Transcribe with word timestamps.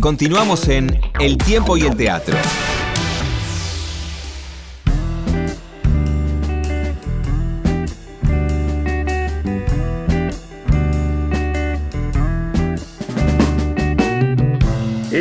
Continuamos 0.00 0.68
en 0.68 1.00
El 1.18 1.36
tiempo 1.38 1.76
y 1.76 1.82
el 1.82 1.96
teatro. 1.96 2.36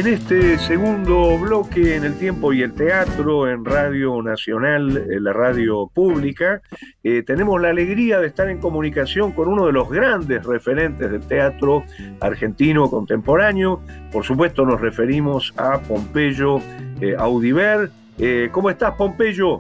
En 0.08 0.14
este 0.14 0.58
segundo 0.60 1.38
bloque, 1.38 1.98
en 1.98 2.06
el 2.06 2.18
tiempo 2.18 2.54
y 2.54 2.62
el 2.62 2.72
teatro, 2.72 3.50
en 3.50 3.66
Radio 3.66 4.22
Nacional, 4.22 4.96
en 4.96 5.22
la 5.22 5.34
radio 5.34 5.92
pública, 5.94 6.62
eh, 7.04 7.24
tenemos 7.24 7.60
la 7.60 7.72
alegría 7.72 8.22
de 8.22 8.28
estar 8.28 8.50
en 8.50 8.60
comunicación 8.60 9.34
con 9.34 9.50
uno 9.50 9.66
de 9.66 9.74
los 9.74 9.90
grandes 9.90 10.46
referentes 10.46 11.12
del 11.12 11.28
teatro 11.28 11.84
argentino 12.22 12.90
contemporáneo. 12.90 13.82
Por 14.10 14.24
supuesto, 14.24 14.66
nos 14.66 14.80
referimos 14.80 15.54
a 15.58 15.82
Pompeyo 15.82 16.60
eh, 17.02 17.14
Audiver. 17.20 17.92
Eh, 18.18 18.48
¿Cómo 18.54 18.70
estás, 18.70 18.96
Pompeyo? 18.96 19.60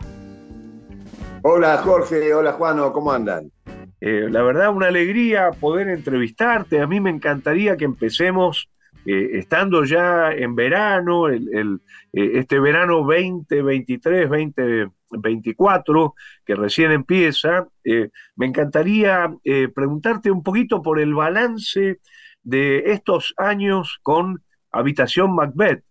Hola, 1.41 1.75
Jorge. 1.79 2.33
Hola, 2.33 2.53
Juano. 2.53 2.93
¿Cómo 2.93 3.11
andan? 3.11 3.51
la 3.99 4.43
verdad, 4.43 4.69
una 4.73 4.87
alegría 4.87 5.49
poder 5.59 5.89
entrevistarte. 5.89 6.79
A 6.79 6.87
mí 6.87 7.01
me 7.01 7.09
encantaría 7.09 7.75
que 7.75 7.83
empecemos 7.83 8.69
eh, 9.09 9.39
estando 9.39 9.85
ya 9.85 10.33
en 10.33 10.53
verano, 10.53 11.29
el, 11.29 11.79
eh, 12.11 12.31
este 12.33 12.59
verano 12.59 12.97
2023, 12.97 14.27
2024, 14.29 16.13
que 16.45 16.55
recién 16.55 16.91
empieza, 16.91 17.69
eh, 17.85 18.09
me 18.35 18.47
encantaría 18.47 19.33
preguntarte 19.73 20.29
un 20.29 20.43
poquito 20.43 20.81
por 20.81 20.99
el 20.99 21.13
balance 21.13 22.01
de 22.43 22.91
estos 22.91 23.33
años 23.37 23.97
con 24.03 24.43
Habitación 24.73 25.33
Macbeth. 25.33 25.83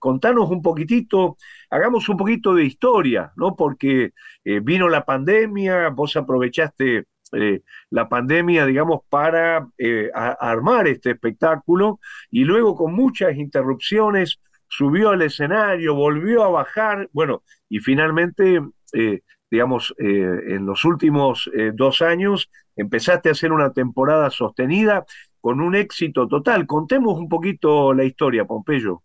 contanos 0.00 0.50
un 0.50 0.60
poquitito, 0.60 1.36
hagamos 1.70 2.08
un 2.08 2.16
poquito 2.16 2.54
de 2.54 2.64
historia, 2.64 3.32
¿no? 3.36 3.54
Porque 3.54 4.10
vino 4.44 4.88
la 4.88 5.04
pandemia, 5.04 5.90
vos 5.90 6.16
aprovechaste 6.16 7.04
eh, 7.36 7.62
la 7.90 8.08
pandemia, 8.08 8.66
digamos, 8.66 9.00
para 9.08 9.68
eh, 9.78 10.10
armar 10.14 10.88
este 10.88 11.10
espectáculo 11.10 12.00
y 12.30 12.44
luego 12.44 12.74
con 12.74 12.94
muchas 12.94 13.36
interrupciones 13.36 14.40
subió 14.68 15.10
al 15.10 15.22
escenario, 15.22 15.94
volvió 15.94 16.42
a 16.42 16.48
bajar, 16.48 17.08
bueno, 17.12 17.42
y 17.68 17.78
finalmente, 17.78 18.60
eh, 18.92 19.20
digamos, 19.50 19.94
en 19.98 20.66
los 20.66 20.84
últimos 20.84 21.48
dos 21.74 22.02
años 22.02 22.50
empezaste 22.74 23.28
a 23.28 23.32
hacer 23.32 23.52
una 23.52 23.72
temporada 23.72 24.30
sostenida 24.30 25.04
con 25.40 25.60
un 25.60 25.76
éxito 25.76 26.26
total. 26.26 26.66
Contemos 26.66 27.18
un 27.18 27.28
poquito 27.28 27.94
la 27.94 28.02
historia, 28.02 28.46
Pompeyo. 28.46 29.02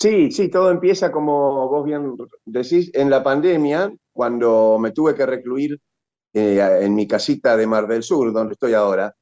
Sí, 0.00 0.30
sí, 0.30 0.50
todo 0.50 0.70
empieza 0.70 1.10
como 1.10 1.68
vos 1.68 1.84
bien 1.84 2.14
decís, 2.44 2.90
en 2.94 3.10
la 3.10 3.22
pandemia, 3.22 3.92
cuando 4.12 4.78
me 4.78 4.92
tuve 4.92 5.14
que 5.14 5.26
recluir 5.26 5.80
eh, 6.34 6.80
en 6.82 6.94
mi 6.94 7.06
casita 7.06 7.56
de 7.56 7.66
Mar 7.66 7.86
del 7.86 8.02
Sur, 8.02 8.32
donde 8.32 8.54
estoy 8.54 8.74
ahora, 8.74 9.14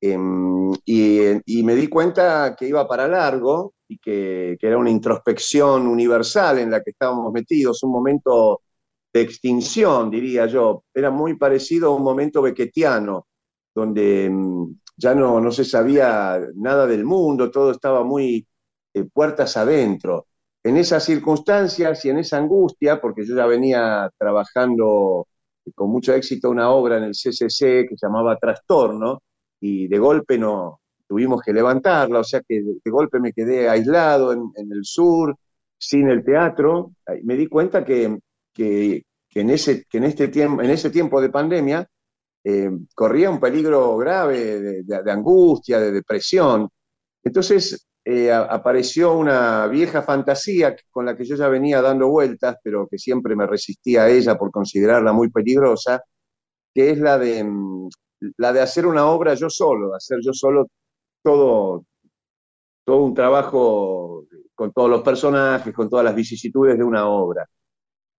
em, 0.00 0.72
y, 0.84 1.62
me 1.64 1.74
di 1.74 1.88
cuenta 1.88 2.54
que 2.56 2.68
iba 2.68 2.86
para 2.86 3.08
largo 3.08 3.74
y 3.88 3.98
que, 3.98 4.56
era 4.60 4.78
una 4.78 4.90
introspección 4.90 5.86
universal 5.88 6.58
en 6.60 6.70
la 6.70 6.80
que 6.82 6.90
estábamos 6.90 7.32
metidos, 7.32 7.82
un 7.82 7.92
momento 7.92 8.62
de 9.12 9.20
extinción, 9.22 10.10
diría 10.10 10.46
yo. 10.46 10.84
Era 10.94 11.10
muy 11.10 11.36
parecido 11.36 11.88
a 11.90 11.96
un 11.96 12.02
momento 12.04 12.42
bequetiano, 12.42 13.26
donde 13.74 14.26
em, 14.26 14.76
ya 14.96 15.14
no, 15.14 15.40
no 15.40 15.50
se 15.52 15.64
sabía 15.64 16.40
nada 16.54 16.86
del 16.86 17.04
mundo, 17.04 17.50
todo 17.50 17.72
estaba 17.72 18.04
muy 18.04 18.46
eh, 18.94 19.04
puertas 19.12 19.56
adentro. 19.56 20.26
En 20.62 20.76
esas 20.76 21.04
circunstancias 21.04 22.04
y 22.04 22.10
en 22.10 22.18
esa 22.18 22.38
angustia, 22.38 23.00
porque 23.00 23.24
yo 23.26 23.34
ya 23.36 23.46
venía 23.46 24.10
trabajando 24.18 25.26
con 25.74 25.90
mucho 25.90 26.14
éxito 26.14 26.50
una 26.50 26.70
obra 26.70 26.98
en 26.98 27.04
el 27.04 27.12
CCC 27.12 27.88
que 27.88 27.96
llamaba 28.00 28.36
Trastorno, 28.36 29.22
y 29.60 29.88
de 29.88 29.98
golpe 29.98 30.38
no 30.38 30.80
tuvimos 31.06 31.42
que 31.42 31.52
levantarla, 31.52 32.20
o 32.20 32.24
sea 32.24 32.40
que 32.40 32.62
de, 32.62 32.90
golpe 32.90 33.18
me 33.20 33.32
quedé 33.32 33.68
aislado 33.68 34.32
en, 34.32 34.52
el 34.56 34.84
sur, 34.84 35.36
sin 35.76 36.08
el 36.08 36.24
teatro, 36.24 36.92
me 37.24 37.36
di 37.36 37.46
cuenta 37.46 37.84
que, 37.84 38.18
que, 38.52 39.02
en, 39.34 39.50
ese, 39.50 39.84
que 39.84 39.98
en, 39.98 40.04
este 40.04 40.28
tiempo, 40.28 40.62
en 40.62 40.70
ese 40.70 40.90
tiempo 40.90 41.20
de 41.20 41.30
pandemia 41.30 41.86
eh, 42.44 42.70
corría 42.94 43.28
un 43.28 43.40
peligro 43.40 43.96
grave 43.96 44.82
de, 44.84 45.10
angustia, 45.10 45.80
de 45.80 45.92
depresión. 45.92 46.68
Entonces 47.22 47.86
eh, 48.04 48.32
apareció 48.32 49.12
una 49.12 49.66
vieja 49.66 50.02
fantasía 50.02 50.74
con 50.90 51.04
la 51.04 51.16
que 51.16 51.24
yo 51.24 51.36
ya 51.36 51.48
venía 51.48 51.82
dando 51.82 52.08
vueltas, 52.08 52.56
pero 52.62 52.88
que 52.88 52.98
siempre 52.98 53.36
me 53.36 53.46
resistía 53.46 54.04
a 54.04 54.10
ella 54.10 54.38
por 54.38 54.50
considerarla 54.50 55.12
muy 55.12 55.30
peligrosa, 55.30 56.02
que 56.74 56.90
es 56.90 56.98
la 56.98 57.18
de, 57.18 57.44
mm, 57.44 57.88
la 58.38 58.52
de 58.52 58.60
hacer 58.62 58.86
una 58.86 59.06
obra 59.06 59.34
yo 59.34 59.50
solo, 59.50 59.94
hacer 59.94 60.18
yo 60.22 60.32
solo 60.32 60.68
todo, 61.22 61.84
todo 62.84 63.04
un 63.04 63.14
trabajo 63.14 64.26
con 64.54 64.72
todos 64.72 64.90
los 64.90 65.02
personajes, 65.02 65.74
con 65.74 65.88
todas 65.90 66.04
las 66.04 66.14
vicisitudes 66.14 66.78
de 66.78 66.84
una 66.84 67.08
obra. 67.08 67.46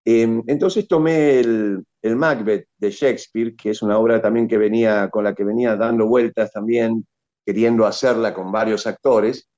Em, 0.06 0.44
entonces 0.47 0.88
tomé 0.88 1.40
el, 1.40 1.84
el, 2.02 2.16
Macbeth 2.16 2.68
de 2.78 2.91
Shakespeare, 2.91 3.56
que 3.56 3.72
es 3.72 3.81
una 3.84 4.00
obra 4.00 4.22
también 4.22 4.47
que 4.47 4.58
venía, 4.58 5.09
con 5.09 5.24
la 5.24 5.36
que 5.36 5.44
venía 5.44 5.75
dando 5.75 6.08
vueltas 6.08 6.52
también, 6.52 7.06
queriendo 7.46 7.86
hacerla 7.86 8.34
con 8.34 8.52
varios 8.52 8.88
actores, 8.88 9.51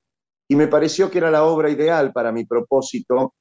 y 0.54 0.56
me 0.56 0.68
pareció 0.68 1.10
que 1.10 1.18
era 1.18 1.32
la 1.32 1.42
obra 1.42 1.68
ideal 1.68 2.12
para 2.12 2.30
mi 2.30 2.44
propósito, 2.44 3.34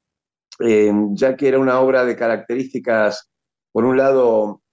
eh, 0.59 0.91
ya 1.12 1.35
que 1.35 1.47
era 1.47 1.59
una 1.59 1.79
obra 1.79 2.03
de 2.06 2.16
características, 2.16 3.29
por 3.72 3.85
un 3.85 3.97
lado, 3.97 4.63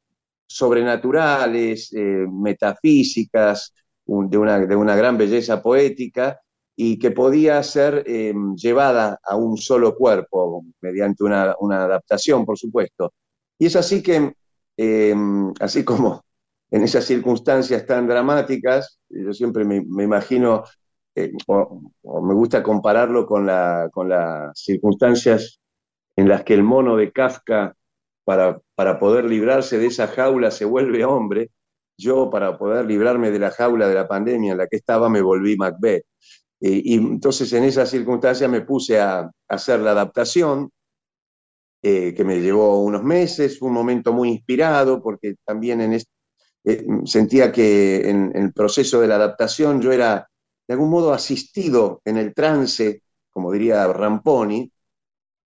sobrenaturales, 0.47 1.93
eh, 1.93 2.27
metafísicas, 2.33 3.75
de, 4.07 4.39
una, 4.39 4.59
de, 4.59 4.75
una, 4.75 4.97
gran 4.97 5.19
belleza 5.19 5.63
poética, 5.63 6.41
y 6.75 6.99
que 6.99 7.11
podía 7.11 7.63
ser 7.63 8.05
eh, 8.07 8.33
llevada 8.57 9.21
a 9.23 9.37
un 9.37 9.59
solo 9.59 9.95
cuerpo, 9.95 10.65
mediante 10.81 11.23
una, 11.23 11.55
una, 11.61 11.85
adaptación, 11.85 12.47
por 12.47 12.57
supuesto. 12.57 13.13
Y 13.59 13.67
es 13.67 13.77
así 13.77 14.03
que, 14.03 14.33
así 15.61 15.85
como 15.85 16.23
en 16.71 16.85
esas 16.85 17.05
circunstancias 17.05 17.85
tan 17.85 18.09
dramáticas, 18.09 18.99
yo 19.11 19.35
siempre 19.35 19.67
me, 19.67 19.83
me 19.83 20.05
imagino 20.05 20.65
eh, 21.25 21.33
me 21.49 22.35
gusta 22.35 22.63
compararlo 22.63 23.27
con, 23.27 23.47
la, 23.47 23.89
con 23.93 24.09
las 24.09 24.59
circunstancias 24.59 25.61
en 26.17 26.29
las 26.29 26.45
que 26.45 26.55
el 26.55 26.63
mono 26.63 26.97
de 26.97 27.13
Kafka, 27.13 27.75
para, 28.25 28.61
para 28.75 28.99
poder 28.99 29.25
librarse 29.25 29.79
de 29.79 29.87
esa 29.87 30.07
jaula, 30.09 30.51
se 30.51 30.65
vuelve 30.65 31.05
hombre. 31.05 31.51
Yo, 31.97 32.31
para 32.31 32.59
poder 32.59 32.87
librarme 32.87 33.31
de 33.31 33.39
la 33.39 33.51
jaula 33.51 33.89
de 33.89 33.95
la 33.95 34.09
pandemia 34.09 34.53
en 34.53 34.59
la 34.59 34.67
que 34.67 34.77
estaba, 34.77 35.09
me 35.09 35.23
volví 35.23 35.57
Macbeth. 35.57 36.05
Eh, 36.61 36.83
y 36.85 36.95
entonces 36.95 37.53
en 37.53 37.65
esas 37.65 37.89
circunstancias 37.91 38.51
me 38.51 38.61
puse 38.61 39.01
a, 39.01 39.31
hacer 39.49 39.81
la 39.81 39.93
adaptación, 39.93 40.71
eh, 41.83 42.13
que 42.15 42.25
me 42.25 42.41
llevó 42.41 42.83
unos 42.83 43.03
meses, 43.03 43.61
un 43.63 43.73
momento 43.73 44.13
muy 44.13 44.29
inspirado, 44.29 45.03
porque 45.03 45.37
también 45.45 45.81
en 45.81 46.01
sentía 47.05 47.51
que 47.51 48.09
en, 48.09 48.33
el 48.35 48.53
proceso 48.53 49.01
de 49.01 49.09
la 49.09 49.17
adaptación 49.17 49.81
yo 49.81 49.93
era 49.93 50.30
de 50.71 50.75
algún 50.75 50.91
modo 50.91 51.13
asistido 51.13 52.01
en 52.05 52.17
el 52.17 52.33
trance, 52.33 53.03
como 53.29 53.51
diría 53.51 53.89
Ramponi, 53.89 54.71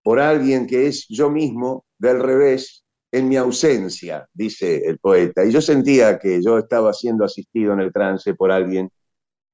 por 0.02 0.20
alguien 0.20 0.66
que 0.66 0.86
es 0.86 1.06
yo 1.08 1.30
mismo 1.30 1.86
del 1.96 2.20
revés 2.20 2.84
en 3.10 3.30
mi 3.30 3.36
ausencia, 3.36 4.28
dice 4.34 4.86
el 4.86 4.98
poeta. 4.98 5.42
Y 5.42 5.50
yo 5.50 5.62
sentía 5.62 6.18
que 6.18 6.42
yo 6.42 6.58
estaba 6.58 6.92
siendo 6.92 7.24
asistido 7.24 7.72
en 7.72 7.80
el 7.80 7.90
trance 7.90 8.34
por 8.34 8.52
alguien 8.52 8.90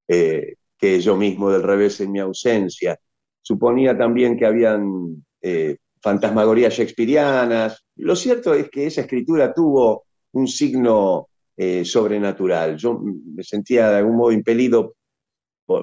eh, 0.09 0.57
que 0.77 1.01
yo 1.01 1.17
mismo 1.17 1.53
del 1.53 1.63
revés 1.63 2.01
en 2.01 2.11
mi 2.11 2.19
ausencia. 2.19 2.99
Suponía 3.41 3.97
también 3.97 4.37
que 4.37 4.47
habían 4.47 5.25
eh, 5.41 5.77
fantasmagorías 6.03 6.75
shakespearianas. 6.75 7.87
Lo 7.95 8.17
cierto 8.17 8.55
es 8.55 8.69
que 8.71 8.89
esa 8.89 9.03
escritura 9.03 9.55
tuvo 9.55 10.03
un 10.33 10.49
signo 10.49 11.29
eh, 11.57 11.85
sobrenatural. 11.85 12.77
Yo 12.77 12.99
me 12.99 13.45
sentía 13.45 13.89
de 13.89 13.99
algún 13.99 14.17
modo 14.17 14.33
impelido 14.33 14.97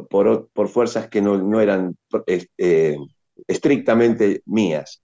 por, 0.10 0.68
fuerzas 0.70 1.08
que 1.10 1.22
no, 1.22 1.62
eran 1.62 1.96
eh, 2.58 2.98
estrictamente 3.48 4.42
mías. 4.46 5.02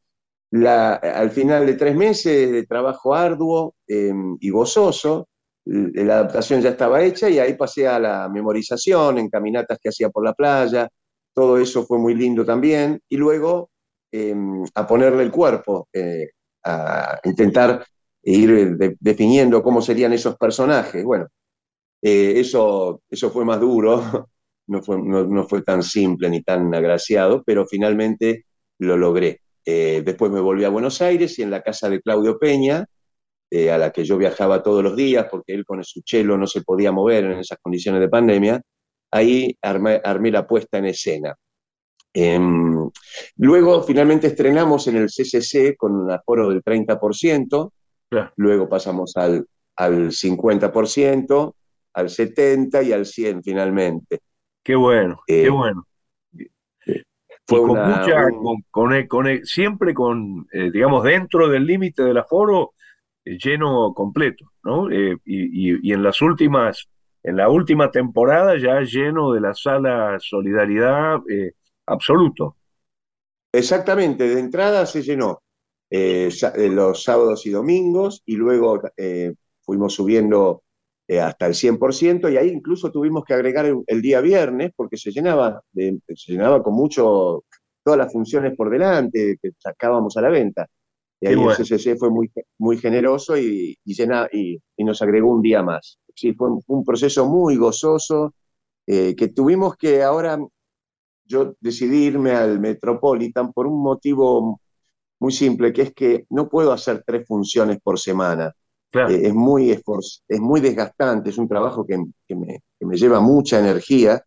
al 0.51 1.31
final 1.31 1.65
de 1.65 1.73
tres 1.75 1.95
meses 1.95 2.51
de 2.51 2.65
trabajo 2.65 3.15
arduo 3.15 3.75
em, 3.87 4.37
y 4.39 4.49
gozoso, 4.49 5.27
la 5.65 6.15
adaptación 6.15 6.61
ya 6.61 6.71
estaba 6.71 7.01
hecha 7.03 7.29
y 7.29 7.39
ahí 7.39 7.53
pasé 7.55 7.87
a 7.87 7.99
la 7.99 8.29
memorización, 8.29 9.17
en 9.17 9.29
caminatas 9.29 9.79
que 9.81 9.89
hacía 9.89 10.09
por 10.09 10.25
la 10.25 10.33
playa, 10.33 10.89
todo 11.33 11.57
eso 11.57 11.85
fue 11.85 11.97
muy 11.99 12.15
lindo 12.15 12.45
también, 12.45 12.99
y 13.09 13.17
luego 13.17 13.69
em, 14.11 14.63
a 14.75 14.85
ponerle 14.85 15.23
el 15.23 15.31
cuerpo, 15.31 15.87
eh, 15.93 16.29
a 16.65 17.19
intentar 17.23 17.85
ir 18.23 18.77
definiendo 18.99 19.61
cómo 19.63 19.81
serían 19.81 20.13
esos 20.13 20.37
personajes. 20.37 21.03
Bueno, 21.03 21.27
eh, 22.01 22.33
eso, 22.37 23.01
eso 23.09 23.29
fue 23.31 23.45
más 23.45 23.59
duro, 23.59 24.29
no 24.67 24.81
fue, 24.81 24.97
no, 25.01 25.47
fue 25.47 25.61
tan 25.61 25.83
simple 25.83 26.29
ni 26.29 26.41
tan 26.41 26.73
agraciado, 26.73 27.43
pero 27.45 27.65
finalmente 27.65 28.45
lo 28.79 28.97
logré. 28.97 29.41
Eh, 29.65 30.01
después 30.05 30.31
me 30.31 30.39
volví 30.39 30.63
a 30.63 30.69
Buenos 30.69 31.01
Aires 31.01 31.37
y 31.39 31.41
en 31.41 31.51
la 31.51 31.61
casa 31.61 31.89
de 31.89 32.01
Claudio 32.01 32.37
Peña, 32.39 32.85
eh, 33.49 33.71
a 33.71 33.77
la 33.77 33.91
que 33.91 34.03
yo 34.03 34.17
viajaba 34.17 34.63
todos 34.63 34.83
los 34.83 34.95
días 34.95 35.27
porque 35.29 35.53
él 35.53 35.65
con 35.65 35.83
su 35.83 36.01
chelo 36.01 36.37
no 36.37 36.47
se 36.47 36.63
podía 36.63 36.91
mover 36.91 37.25
en 37.25 37.39
esas 37.39 37.59
condiciones 37.61 38.01
de 38.01 38.09
pandemia, 38.09 38.61
ahí 39.11 39.55
armé, 39.61 40.31
la 40.31 40.47
puesta 40.47 40.79
en 40.79 40.85
escena. 40.85 41.35
Em, 42.15 42.89
luego 43.37 43.83
finalmente 43.83 44.27
estrenamos 44.27 44.87
en 44.87 44.97
el 44.97 45.09
CCC 45.09 45.75
con 45.77 45.95
un 45.95 46.11
aforo 46.11 46.49
del 46.49 46.63
30%, 46.63 47.71
luego 48.37 48.69
pasamos 48.69 49.15
al, 49.17 49.45
al 49.75 50.11
50%, 50.11 51.53
al 51.93 52.09
70% 52.09 52.85
y 52.85 52.91
al 52.91 53.05
100% 53.05 53.41
finalmente. 53.43 54.19
Qué 54.63 54.75
bueno, 54.75 55.21
qué 55.27 55.45
eh, 55.45 55.49
bueno. 55.49 55.85
Fue 57.45 57.59
con 57.59 57.69
mucha, 57.71 58.29
con, 58.71 59.25
siempre 59.43 59.93
con, 59.93 60.47
eh, 60.53 60.71
digamos, 60.71 61.03
dentro 61.03 61.49
del 61.49 61.65
límite 61.65 62.01
del 62.03 62.17
aforo, 62.17 62.73
eh, 63.25 63.37
lleno 63.37 63.93
completo, 63.93 64.45
¿no? 64.63 64.87
y, 64.89 65.91
en 65.91 66.03
las 66.03 66.21
últimas, 66.21 66.87
en 67.21 67.35
la 67.35 67.49
última 67.49 67.91
temporada 67.91 68.57
ya 68.57 68.79
lleno 68.79 69.33
de 69.33 69.41
la 69.41 69.53
sala 69.53 70.17
Solidaridad 70.21 71.19
absoluto. 71.85 72.55
Exactamente, 73.51 74.25
de 74.25 74.39
entrada 74.39 74.85
se 74.85 75.03
llenó 75.03 75.41
los 75.91 77.03
sábados 77.03 77.45
y 77.45 77.49
domingos 77.49 78.23
y 78.25 78.37
luego 78.37 78.81
fuimos 79.61 79.93
subiendo 79.93 80.63
eh, 81.07 81.19
hasta 81.19 81.47
el 81.47 81.53
100%, 81.53 82.31
y 82.31 82.37
ahí 82.37 82.49
incluso 82.49 82.91
tuvimos 82.91 83.23
que 83.25 83.33
agregar 83.33 83.65
el, 83.65 84.01
día 84.01 84.21
viernes 84.21 84.71
porque 84.75 84.97
se 84.97 85.11
llenaba, 85.11 85.61
se 85.73 86.31
llenaba 86.31 86.63
con 86.63 86.73
mucho, 86.73 87.43
todas 87.83 87.97
las 87.97 88.11
funciones 88.11 88.55
por 88.55 88.69
delante 88.69 89.37
que 89.41 89.51
sacábamos 89.57 90.15
a 90.17 90.21
la 90.21 90.29
venta. 90.29 90.67
Y 91.19 91.27
ahí 91.27 91.33
el 91.35 91.55
CCC 91.55 91.97
fue 91.97 92.09
muy, 92.09 92.31
muy 92.57 92.77
generoso 92.77 93.37
y, 93.37 93.77
y, 93.85 94.59
y, 94.77 94.83
nos 94.83 95.01
agregó 95.01 95.31
un 95.33 95.41
día 95.41 95.63
más. 95.63 95.97
Sí, 96.15 96.33
fue 96.33 96.49
un, 96.67 96.83
proceso 96.83 97.25
muy 97.25 97.55
gozoso 97.55 98.33
eh, 98.85 99.15
que 99.15 99.29
tuvimos 99.29 99.77
que 99.77 100.03
ahora, 100.03 100.37
yo 101.25 101.55
decidí 101.61 102.05
irme 102.05 102.31
al 102.31 102.59
Metropolitan 102.59 103.53
por 103.53 103.67
un 103.67 103.81
motivo 103.81 104.59
muy 105.19 105.31
simple, 105.31 105.71
que 105.71 105.83
es 105.83 105.93
que 105.93 106.25
no 106.29 106.49
puedo 106.49 106.73
hacer 106.73 107.03
tres 107.05 107.25
funciones 107.25 107.79
por 107.81 107.97
semana. 107.99 108.53
Eh, 108.93 109.27
es, 109.27 109.33
muy 109.33 109.71
es 109.71 110.39
muy 110.39 110.61
desgastante, 110.61 111.31
es 111.31 111.37
un 111.37 111.47
trabajo 111.47 111.85
que, 111.85 111.97
me, 111.97 112.61
lleva 112.95 113.19
mucha 113.19 113.59
energía. 113.59 114.23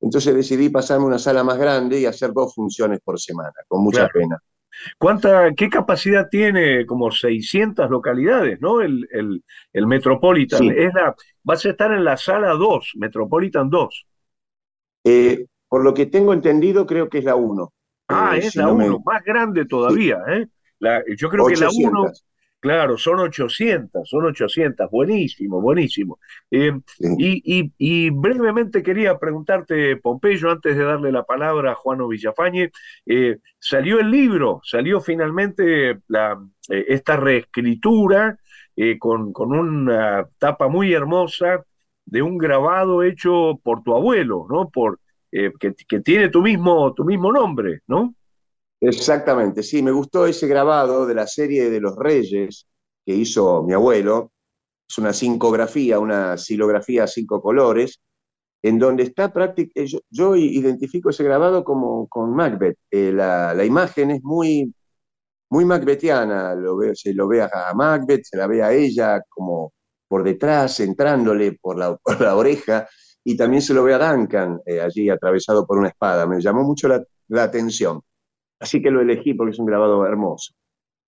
Entonces 0.00 0.34
decidí 0.34 0.68
pasarme 0.68 1.04
a 1.04 1.08
una 1.08 1.18
sala 1.18 1.44
más 1.44 1.58
grande 1.58 2.00
y 2.00 2.06
hacer 2.06 2.32
dos 2.32 2.54
funciones 2.54 3.00
por 3.04 3.20
semana, 3.20 3.52
con 3.68 3.82
mucha 3.82 4.08
pena. 4.08 4.38
¿Cuánta, 4.98 5.52
¿Qué 5.54 5.68
capacidad 5.68 6.28
tiene? 6.30 6.86
Como 6.86 7.10
600 7.10 7.90
localidades, 7.90 8.60
¿no? 8.60 8.80
El, 8.80 9.06
el, 9.10 9.86
Metropolitan. 9.86 10.70
Es 10.70 10.94
la, 10.94 11.14
vas 11.42 11.64
a 11.66 11.70
estar 11.70 11.92
en 11.92 12.04
la 12.04 12.16
sala 12.16 12.52
2, 12.52 12.92
Metropolitan 12.96 13.68
2. 13.68 14.06
Eh, 15.04 15.46
por 15.68 15.84
lo 15.84 15.92
que 15.92 16.06
tengo 16.06 16.32
entendido, 16.32 16.86
creo 16.86 17.08
que 17.08 17.18
es 17.18 17.24
la 17.24 17.34
1. 17.34 17.72
Ah, 18.08 18.36
eh, 18.36 18.38
es 18.38 18.56
la 18.56 18.72
1, 18.72 19.00
más 19.04 19.22
grande 19.22 19.66
todavía. 19.66 20.18
¿eh? 20.28 20.46
yo 21.16 21.28
creo 21.28 21.46
que 21.46 21.56
la 21.56 21.68
1 21.70 22.12
Claro, 22.60 22.98
son 22.98 23.20
800, 23.20 24.06
son 24.06 24.26
800, 24.26 24.90
buenísimo, 24.90 25.62
buenísimo. 25.62 26.18
Eh, 26.50 26.78
y, 26.98 28.10
brevemente 28.10 28.82
quería 28.82 29.18
preguntarte, 29.18 29.96
Pompeyo, 29.96 30.50
antes 30.50 30.76
de 30.76 30.84
darle 30.84 31.10
la 31.10 31.24
palabra 31.24 31.72
a 31.72 31.74
Juano 31.74 32.06
Villafañe, 32.06 32.70
eh, 33.06 33.38
salió 33.58 33.98
el 33.98 34.10
libro, 34.10 34.60
salió 34.62 35.00
finalmente 35.00 36.00
la, 36.08 36.38
eh, 36.68 36.84
esta 36.88 37.16
reescritura 37.16 38.38
con, 38.98 39.32
con, 39.32 39.52
una 39.52 40.26
tapa 40.38 40.68
muy 40.68 40.92
hermosa 40.94 41.64
de 42.06 42.22
un 42.22 42.38
grabado 42.38 43.02
hecho 43.02 43.60
por 43.62 43.82
tu 43.82 43.94
abuelo, 43.94 44.46
¿no? 44.50 44.70
Por, 44.70 45.00
que, 45.30 45.52
que, 45.86 46.00
tiene 46.00 46.28
tu 46.30 46.40
mismo, 46.42 46.92
tu 46.94 47.04
mismo 47.04 47.30
nombre, 47.30 47.80
¿no? 47.86 48.14
Exactamente, 48.80 49.62
sí, 49.62 49.82
me 49.82 49.90
gustó 49.92 50.26
ese 50.26 50.46
grabado 50.46 51.06
de 51.06 51.14
la 51.14 51.26
serie 51.26 51.68
de 51.68 51.80
los 51.80 51.96
Reyes 51.96 52.66
que 53.04 53.14
hizo 53.14 53.62
mi 53.62 53.74
abuelo. 53.74 54.32
Es 54.88 54.98
una 54.98 55.12
sincografía, 55.12 55.98
una 55.98 56.36
silografía 56.38 57.04
a 57.04 57.06
cinco 57.06 57.42
colores, 57.42 58.00
en 58.62 58.78
donde 58.78 59.04
está 59.04 59.32
prácticamente, 59.32 59.96
eh, 59.96 60.00
yo, 60.10 60.36
identifico 60.36 61.10
ese 61.10 61.24
grabado 61.24 61.64
como 61.64 62.08
con 62.08 62.34
Macbeth. 62.34 62.78
Eh, 62.90 63.12
la, 63.12 63.64
imagen 63.64 64.12
es 64.12 64.22
muy, 64.24 64.74
muy 65.50 65.64
macbethiana, 65.64 66.56
se 66.94 67.14
lo 67.14 67.28
ve 67.28 67.42
a 67.42 67.74
Macbeth, 67.74 68.24
se 68.24 68.36
la 68.38 68.46
ve 68.46 68.62
a 68.62 68.72
ella 68.72 69.22
como 69.28 69.72
por 70.08 70.24
detrás, 70.24 70.80
entrándole 70.80 71.58
por 71.60 71.78
la, 71.78 71.98
oreja, 72.36 72.88
y 73.24 73.36
también 73.36 73.62
se 73.62 73.74
lo 73.74 73.84
ve 73.84 73.94
a 73.94 74.12
Duncan 74.12 74.60
eh, 74.66 74.80
allí 74.80 75.10
atravesado 75.10 75.66
por 75.66 75.78
una 75.78 75.88
espada. 75.88 76.26
Me 76.26 76.40
llamó 76.40 76.64
mucho 76.64 76.88
la 77.28 77.42
atención. 77.44 78.02
Así 78.60 78.82
que 78.82 78.90
lo 78.90 79.00
elegí 79.00 79.34
porque 79.34 79.52
es 79.52 79.58
un 79.58 79.66
grabado 79.66 80.06
hermoso. 80.06 80.52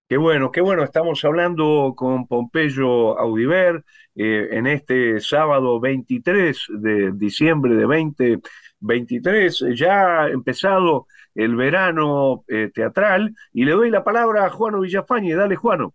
Qué 0.09 0.17
bueno, 0.17 0.51
qué 0.51 0.61
bueno. 0.61 0.83
Estamos 0.83 1.23
hablando 1.23 1.93
con 1.95 2.27
Pompeyo 2.27 3.17
Audiver 3.17 3.85
eh, 4.15 4.49
en 4.51 4.67
este 4.67 5.19
sábado 5.19 5.79
23 5.79 6.67
de 6.79 7.11
diciembre 7.13 7.75
de 7.75 7.83
2023. 7.83 9.65
Ya 9.75 10.23
ha 10.23 10.29
empezado 10.29 11.07
el 11.33 11.55
verano 11.55 12.43
eh, 12.47 12.69
teatral 12.73 13.33
y 13.53 13.65
le 13.65 13.71
doy 13.71 13.89
la 13.89 14.03
palabra 14.03 14.45
a 14.45 14.49
Juano 14.49 14.81
Villafañe. 14.81 15.35
Dale, 15.35 15.55
Juano. 15.55 15.93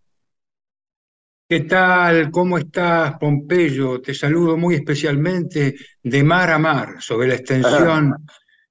¿Qué 1.49 1.61
tal? 1.61 2.31
¿Cómo 2.31 2.59
estás, 2.59 3.19
Pompeyo? 3.19 4.01
Te 4.01 4.15
saludo 4.15 4.57
muy 4.57 4.75
especialmente 4.75 5.77
de 6.03 6.23
mar 6.23 6.51
a 6.51 6.59
mar, 6.59 6.97
sobre 7.01 7.29
la 7.29 7.35
extensión 7.35 8.15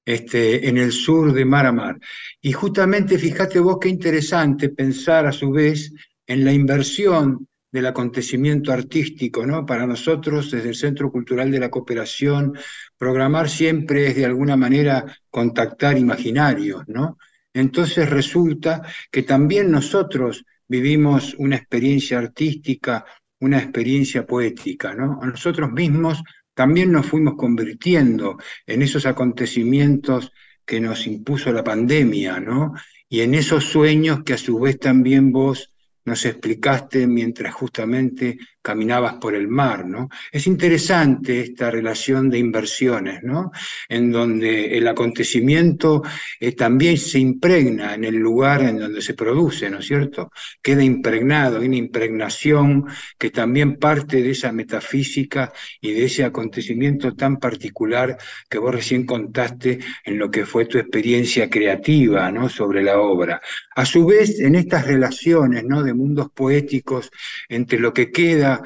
este, 0.07 0.69
en 0.69 0.77
el 0.77 0.94
sur 0.94 1.33
de 1.33 1.44
mar 1.44 1.65
a 1.65 1.74
mar. 1.74 2.00
Y 2.42 2.54
justamente 2.54 3.19
fíjate 3.19 3.59
vos 3.59 3.77
qué 3.77 3.89
interesante 3.89 4.69
pensar 4.69 5.25
a 5.25 5.33
su 5.33 5.51
vez 5.51 5.92
en 6.25 6.45
la 6.45 6.54
inversión 6.54 7.45
del 7.69 7.88
acontecimiento 7.88 8.71
artístico, 8.71 9.45
¿no? 9.45 9.65
Para 9.65 9.86
nosotros, 9.86 10.50
desde 10.50 10.69
el 10.69 10.75
Centro 10.75 11.12
Cultural 11.12 11.51
de 11.51 11.59
la 11.59 11.69
Cooperación, 11.69 12.57
programar 12.98 13.50
siempre 13.50 14.07
es 14.07 14.15
de 14.15 14.25
alguna 14.25 14.56
manera 14.56 15.04
contactar 15.30 15.98
imaginarios, 15.98 16.83
¿no? 16.88 17.18
Entonces 17.54 18.09
resulta 18.09 18.83
que 19.11 19.23
también 19.23 19.69
nosotros 19.69 20.45
vivimos 20.69 21.35
una 21.37 21.57
experiencia 21.57 22.18
artística, 22.19 23.04
una 23.42 23.57
experiencia 23.57 24.26
poética, 24.26 24.95
¿no? 24.95 25.19
A 25.21 25.26
nosotros 25.28 25.69
mismos 25.73 26.23
también 26.57 26.92
nos 26.92 27.06
fuimos 27.06 27.35
convirtiendo 27.35 28.40
en 28.66 28.81
esos 28.81 29.06
acontecimientos 29.06 30.33
que 30.66 30.80
nos 30.80 31.06
impuso 31.06 31.54
la 31.54 31.64
pandemia, 31.64 32.40
¿no? 32.40 32.73
Y 33.07 33.21
en 33.21 33.35
esos 33.35 33.66
sueños 33.66 34.23
que 34.23 34.33
a 34.33 34.40
su 34.40 34.57
vez 34.59 34.80
también 34.80 35.31
vos 35.31 35.71
nos 36.04 36.26
explicaste 36.26 37.06
mientras 37.06 37.54
justamente 37.54 38.40
caminabas 38.68 39.14
por 39.14 39.33
el 39.33 39.47
mar, 39.47 39.88
¿no? 39.88 40.09
Es 40.30 40.45
interesante 40.45 41.40
esta 41.40 41.71
relación 41.71 42.30
de 42.30 42.38
inversiones, 42.38 43.24
¿no? 43.24 43.54
En 43.88 44.12
donde 44.12 44.78
el 44.78 44.86
acontecimiento 44.90 46.04
eh, 46.38 46.52
también 46.52 46.97
se 46.97 47.18
impregna 47.18 47.95
en 47.95 48.04
el 48.04 48.16
lugar 48.16 48.64
en 48.64 48.78
donde 48.78 49.02
se 49.02 49.14
produce, 49.14 49.69
¿no 49.69 49.80
es 49.80 49.86
cierto? 49.88 50.31
Queda 50.62 50.83
impregnado, 50.83 51.62
hay 51.62 51.68
una 51.68 51.78
impregnación 51.78 52.86
que 53.18 53.30
también 53.30 53.78
parte 53.78 54.21
de 54.21 54.31
esa 54.31 54.52
metafísica 54.52 55.54
y 55.80 55.94
de 55.94 56.04
ese 56.04 56.26
acontecimiento 56.26 57.14
tan 57.16 57.38
particular 57.38 58.18
que 58.50 58.57
vos 58.57 58.76
recién 58.76 59.06
contaste 59.06 59.80
en 60.04 60.19
lo 60.19 60.30
que 60.30 60.45
fue 60.45 60.66
tu 60.66 60.78
experiencia 60.78 61.50
creativa, 61.50 62.30
¿no? 62.33 62.50
Sobre 62.50 62.83
la 62.83 63.00
obra. 63.00 63.40
A 63.78 63.86
su 63.86 64.06
vez, 64.06 64.42
en 64.42 64.56
estas 64.56 64.86
relaciones, 64.86 65.64
¿no? 65.64 65.83
De 65.83 65.94
mundos 65.94 66.28
poéticos 66.36 67.09
entre 67.47 67.80
lo 67.80 67.94
que 67.94 68.12
queda 68.12 68.56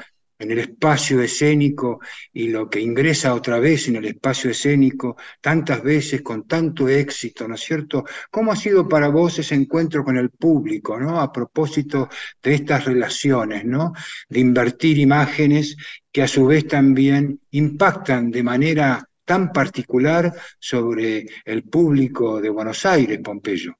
en 0.42 0.50
el 0.50 0.58
espacio 0.58 1.22
escénico 1.22 2.00
y 2.32 2.48
lo 2.48 2.68
que 2.68 2.80
ingresa 2.80 3.34
otra 3.34 3.60
vez 3.60 3.88
en 3.88 3.96
el 3.96 4.06
espacio 4.06 4.50
escénico, 4.50 5.16
tantas 5.40 5.82
veces 5.82 6.22
con 6.22 6.48
tanto 6.48 6.88
éxito, 6.88 7.46
¿no 7.46 7.54
es 7.54 7.60
cierto? 7.60 8.04
¿Cómo 8.30 8.50
ha 8.50 8.56
sido 8.56 8.88
para 8.88 9.08
vos 9.08 9.38
ese 9.38 9.54
encuentro 9.54 10.02
con 10.02 10.16
el 10.16 10.30
público, 10.30 10.98
¿no? 10.98 11.20
A 11.20 11.32
propósito 11.32 12.08
de 12.42 12.54
estas 12.54 12.84
relaciones, 12.84 13.64
¿no? 13.64 13.92
De 14.28 14.40
invertir 14.40 14.98
imágenes 14.98 15.76
que 16.10 16.22
a 16.22 16.28
su 16.28 16.46
vez 16.46 16.66
también 16.66 17.40
impactan 17.52 18.30
de 18.30 18.42
manera 18.42 19.08
tan 19.24 19.52
particular 19.52 20.34
sobre 20.58 21.24
el 21.44 21.62
público 21.62 22.40
de 22.40 22.50
Buenos 22.50 22.84
Aires, 22.84 23.20
Pompeyo. 23.22 23.74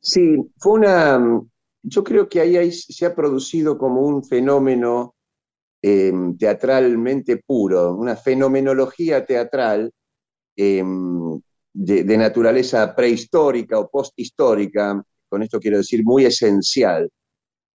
Sí, 0.00 0.36
fue 0.56 0.74
una, 0.74 1.42
yo 1.82 2.04
creo 2.04 2.28
que 2.28 2.40
ahí, 2.40 2.70
se 2.70 3.06
ha 3.06 3.14
producido 3.14 3.76
como 3.76 4.02
un 4.02 4.24
fenómeno 4.24 5.16
eh, 5.82 6.12
teatralmente 6.38 7.38
puro, 7.38 7.94
una 7.94 8.16
fenomenología 8.16 9.24
teatral 9.24 9.92
em, 10.56 11.40
de, 11.72 12.16
naturaleza 12.16 12.94
prehistórica 12.94 13.78
o 13.78 13.88
posthistórica, 13.88 15.02
con 15.28 15.42
esto 15.42 15.60
quiero 15.60 15.78
decir 15.78 16.02
muy 16.04 16.24
esencial, 16.24 17.08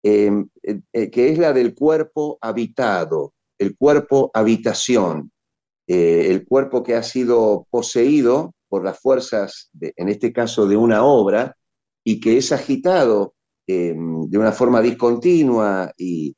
em, 0.03 0.49
que 0.91 1.29
es 1.29 1.37
la 1.37 1.53
del 1.53 1.75
cuerpo 1.75 2.37
habitado, 2.41 3.33
el 3.59 3.77
cuerpo 3.77 4.31
habitación, 4.33 5.31
el 5.85 6.45
cuerpo 6.47 6.81
que 6.83 6.95
ha 6.95 7.03
sido 7.03 7.67
poseído 7.69 8.55
por 8.69 8.85
las 8.85 8.99
fuerzas, 8.99 9.69
en 9.81 10.09
este 10.09 10.31
caso 10.31 10.65
de 10.65 10.77
una 10.77 11.03
obra, 11.03 11.55
y 12.03 12.19
que 12.19 12.37
es 12.37 12.51
agitado 12.51 13.35
em, 13.67 14.27
de 14.29 14.37
una 14.37 14.51
forma 14.53 14.81
discontinua 14.81 15.91
y, 15.97 16.35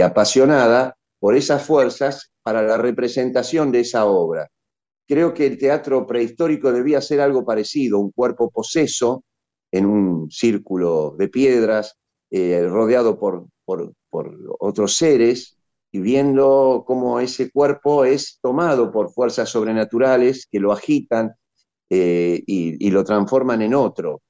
apasionada 0.00 0.96
por 1.18 1.34
esas 1.34 1.64
fuerzas 1.64 2.30
para 2.42 2.62
la 2.62 2.76
representación 2.76 3.72
de 3.72 3.80
esa 3.80 4.06
obra. 4.06 4.48
Creo 5.06 5.34
que 5.34 5.46
el 5.46 5.58
teatro 5.58 6.06
prehistórico 6.06 6.72
debía 6.72 7.00
ser 7.00 7.20
algo 7.20 7.44
parecido, 7.44 7.98
un 7.98 8.12
cuerpo 8.12 8.50
poseso 8.50 9.24
en 9.72 9.86
un 9.86 10.30
círculo 10.30 11.14
de 11.18 11.28
piedras, 11.28 11.96
eh, 12.30 12.66
rodeado 12.68 13.18
por, 13.18 13.46
por, 13.64 13.94
otros 14.58 14.96
seres, 14.96 15.58
y 15.90 16.00
viendo 16.00 16.84
cómo 16.86 17.20
ese 17.20 17.50
cuerpo 17.50 18.04
es 18.04 18.38
tomado 18.42 18.92
por 18.92 19.10
fuerzas 19.10 19.48
sobrenaturales 19.48 20.46
que 20.50 20.60
lo 20.60 20.72
agitan 20.72 21.34
eh, 21.90 22.42
y, 22.46 22.90
lo 22.90 23.04
transforman 23.04 23.62
en 23.62 23.74
otro 23.74 24.20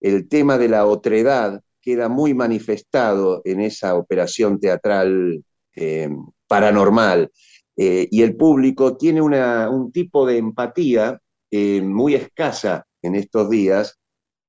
el 0.00 0.28
tema 0.28 0.58
de 0.58 0.68
la 0.68 0.86
otredad 0.86 1.60
queda 1.84 2.08
muy 2.08 2.32
manifestado 2.32 3.42
en 3.44 3.60
esa 3.60 3.94
operación 3.94 4.58
teatral 4.58 5.44
eh, 5.76 6.08
paranormal. 6.48 7.30
Eh, 7.76 8.08
y 8.10 8.22
el 8.22 8.36
público 8.36 8.96
tiene 8.96 9.20
un 9.20 9.92
tipo 9.92 10.26
de 10.26 10.38
empatía 10.38 11.20
eh, 11.50 11.82
muy 11.82 12.14
escasa 12.14 12.86
en 13.02 13.16
estos 13.16 13.50
días 13.50 13.98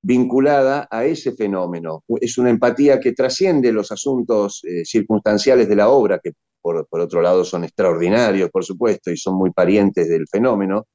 vinculada 0.00 0.88
a 0.90 1.04
ese 1.04 1.32
fenómeno. 1.32 2.04
Es 2.20 2.38
una 2.38 2.50
empatía 2.50 3.00
que 3.00 3.12
trasciende 3.12 3.72
los 3.72 3.90
asuntos 3.90 4.62
circunstanciales 4.84 5.68
de 5.68 5.76
la 5.76 5.88
obra, 5.88 6.20
que 6.22 6.30
por, 6.62 6.86
otro 7.00 7.20
lado 7.20 7.44
son 7.44 7.64
extraordinarios, 7.64 8.50
por 8.50 8.64
supuesto, 8.64 9.10
y 9.10 9.16
son 9.16 9.36
muy 9.36 9.50
parientes 9.50 10.08
del 10.08 10.26
fenómeno, 10.28 10.86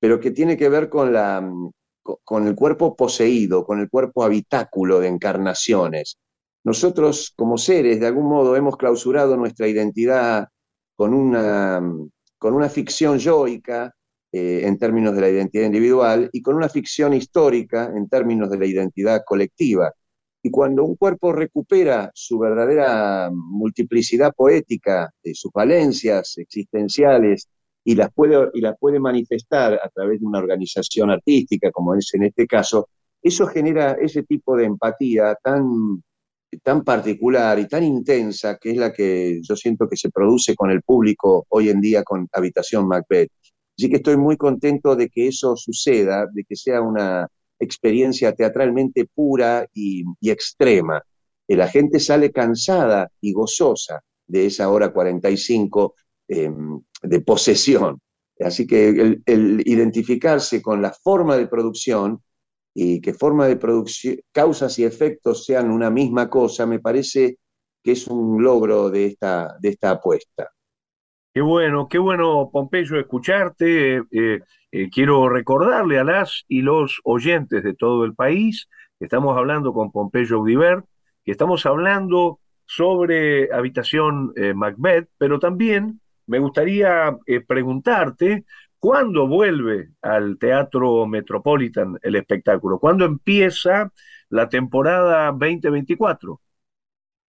pero 0.00 0.18
que 0.18 0.30
tiene 0.30 0.56
que 0.56 0.70
ver 0.70 0.88
con 0.88 1.12
la, 1.12 1.46
con 2.22 2.46
el 2.46 2.54
cuerpo 2.54 2.94
poseído, 2.94 3.64
con 3.64 3.80
el 3.80 3.88
cuerpo 3.88 4.22
habitáculo 4.24 5.00
de 5.00 5.08
encarnaciones. 5.08 6.18
Nosotros 6.64 7.32
como 7.36 7.58
seres, 7.58 8.00
de 8.00 8.06
algún 8.06 8.28
modo, 8.28 8.56
hemos 8.56 8.76
clausurado 8.76 9.36
nuestra 9.36 9.68
identidad 9.68 10.48
con 10.96 11.14
una, 11.14 11.82
con 12.38 12.54
una 12.54 12.68
ficción 12.68 13.18
yoica 13.18 13.94
eh, 14.32 14.62
en 14.66 14.78
términos 14.78 15.14
de 15.14 15.20
la 15.20 15.28
identidad 15.28 15.66
individual 15.66 16.28
y 16.32 16.42
con 16.42 16.56
una 16.56 16.68
ficción 16.68 17.14
histórica 17.14 17.92
en 17.94 18.08
términos 18.08 18.50
de 18.50 18.58
la 18.58 18.66
identidad 18.66 19.22
colectiva. 19.24 19.92
Y 20.42 20.50
cuando 20.50 20.84
un 20.84 20.96
cuerpo 20.96 21.32
recupera 21.32 22.10
su 22.14 22.38
verdadera 22.38 23.30
multiplicidad 23.32 24.32
poética, 24.34 25.10
de 25.22 25.34
sus 25.34 25.52
valencias 25.52 26.36
existenciales 26.36 27.48
y 27.84 27.94
las 27.94 28.12
puede, 28.12 28.50
y 28.54 28.60
las 28.60 28.76
puede 28.78 28.98
manifestar 28.98 29.74
a 29.74 29.88
través 29.90 30.20
de 30.20 30.26
una 30.26 30.38
organización 30.38 31.10
artística, 31.10 31.70
como 31.70 31.94
es 31.94 32.12
en 32.14 32.24
este 32.24 32.46
caso, 32.46 32.88
eso 33.22 33.46
genera 33.46 33.92
ese 33.92 34.22
tipo 34.22 34.56
de 34.56 34.64
empatía 34.64 35.36
tan, 35.42 36.02
tan 36.62 36.82
particular 36.82 37.58
y 37.58 37.68
tan 37.68 37.84
intensa, 37.84 38.58
que 38.58 38.70
es 38.70 38.76
la 38.76 38.92
que 38.92 39.40
yo 39.42 39.54
siento 39.54 39.88
que 39.88 39.96
se 39.96 40.10
produce 40.10 40.54
con 40.54 40.70
el 40.70 40.82
público 40.82 41.46
hoy 41.48 41.68
en 41.68 41.80
día 41.80 42.02
con 42.02 42.26
Habitación 42.32 42.88
Macbeth. 42.88 43.30
Así 43.76 43.88
que 43.90 43.96
estoy 43.96 44.16
muy 44.16 44.36
contento 44.36 44.96
de 44.96 45.08
que 45.08 45.28
eso 45.28 45.56
suceda, 45.56 46.26
de 46.32 46.44
que 46.44 46.56
sea 46.56 46.80
una 46.80 47.28
experiencia 47.58 48.32
teatralmente 48.34 49.06
pura 49.06 49.66
y, 49.74 50.04
y 50.20 50.30
extrema. 50.30 51.02
La 51.48 51.68
gente 51.68 52.00
sale 52.00 52.30
cansada 52.30 53.10
y 53.20 53.32
gozosa 53.32 54.00
de 54.26 54.46
esa 54.46 54.70
hora 54.70 54.92
45 54.92 55.94
Em, 56.28 56.80
de 57.02 57.20
posesión. 57.20 58.00
Así 58.40 58.66
que 58.66 59.20
el, 59.26 59.62
identificarse 59.66 60.62
con 60.62 60.80
la 60.80 60.90
forma 60.90 61.36
de 61.36 61.46
producción 61.46 62.22
y 62.72 63.02
que 63.02 63.12
forma 63.12 63.46
de 63.46 63.56
producción, 63.56 64.16
causas 64.32 64.78
y 64.78 64.84
efectos 64.84 65.44
sean 65.44 65.70
una 65.70 65.90
misma 65.90 66.30
cosa, 66.30 66.64
me 66.64 66.80
parece 66.80 67.38
que 67.82 67.92
es 67.92 68.06
un 68.08 68.42
logro 68.42 68.88
de 68.88 69.04
esta, 69.06 69.54
de 69.60 69.68
esta 69.68 69.90
apuesta. 69.90 70.50
Qué 71.34 71.42
bueno, 71.42 71.88
qué 71.88 71.98
bueno, 71.98 72.48
Pompeyo, 72.50 72.98
escucharte. 72.98 73.98
Eh, 74.10 74.40
eh, 74.72 74.90
quiero 74.90 75.28
recordarle 75.28 75.98
a 75.98 76.04
las 76.04 76.44
y 76.48 76.62
los 76.62 77.00
oyentes 77.04 77.62
de 77.62 77.74
todo 77.74 78.04
el 78.04 78.14
país 78.14 78.68
que 78.98 79.04
estamos 79.04 79.36
hablando 79.36 79.74
con 79.74 79.92
Pompeyo 79.92 80.36
Audiver, 80.38 80.84
que 81.22 81.32
estamos 81.32 81.66
hablando 81.66 82.40
sobre 82.64 83.52
Habitación 83.52 84.32
eh, 84.36 84.54
Macbeth, 84.54 85.10
pero 85.18 85.38
también 85.38 86.00
me 86.26 86.38
gustaría 86.38 87.16
eh, 87.26 87.40
preguntarte, 87.40 88.44
¿cuándo 88.78 89.26
vuelve 89.28 89.90
al 90.02 90.38
Teatro 90.38 91.06
Metropolitan 91.06 91.98
el 92.02 92.16
espectáculo? 92.16 92.78
¿Cuándo 92.78 93.04
empieza 93.04 93.92
la 94.30 94.48
temporada 94.48 95.30
2024? 95.32 96.40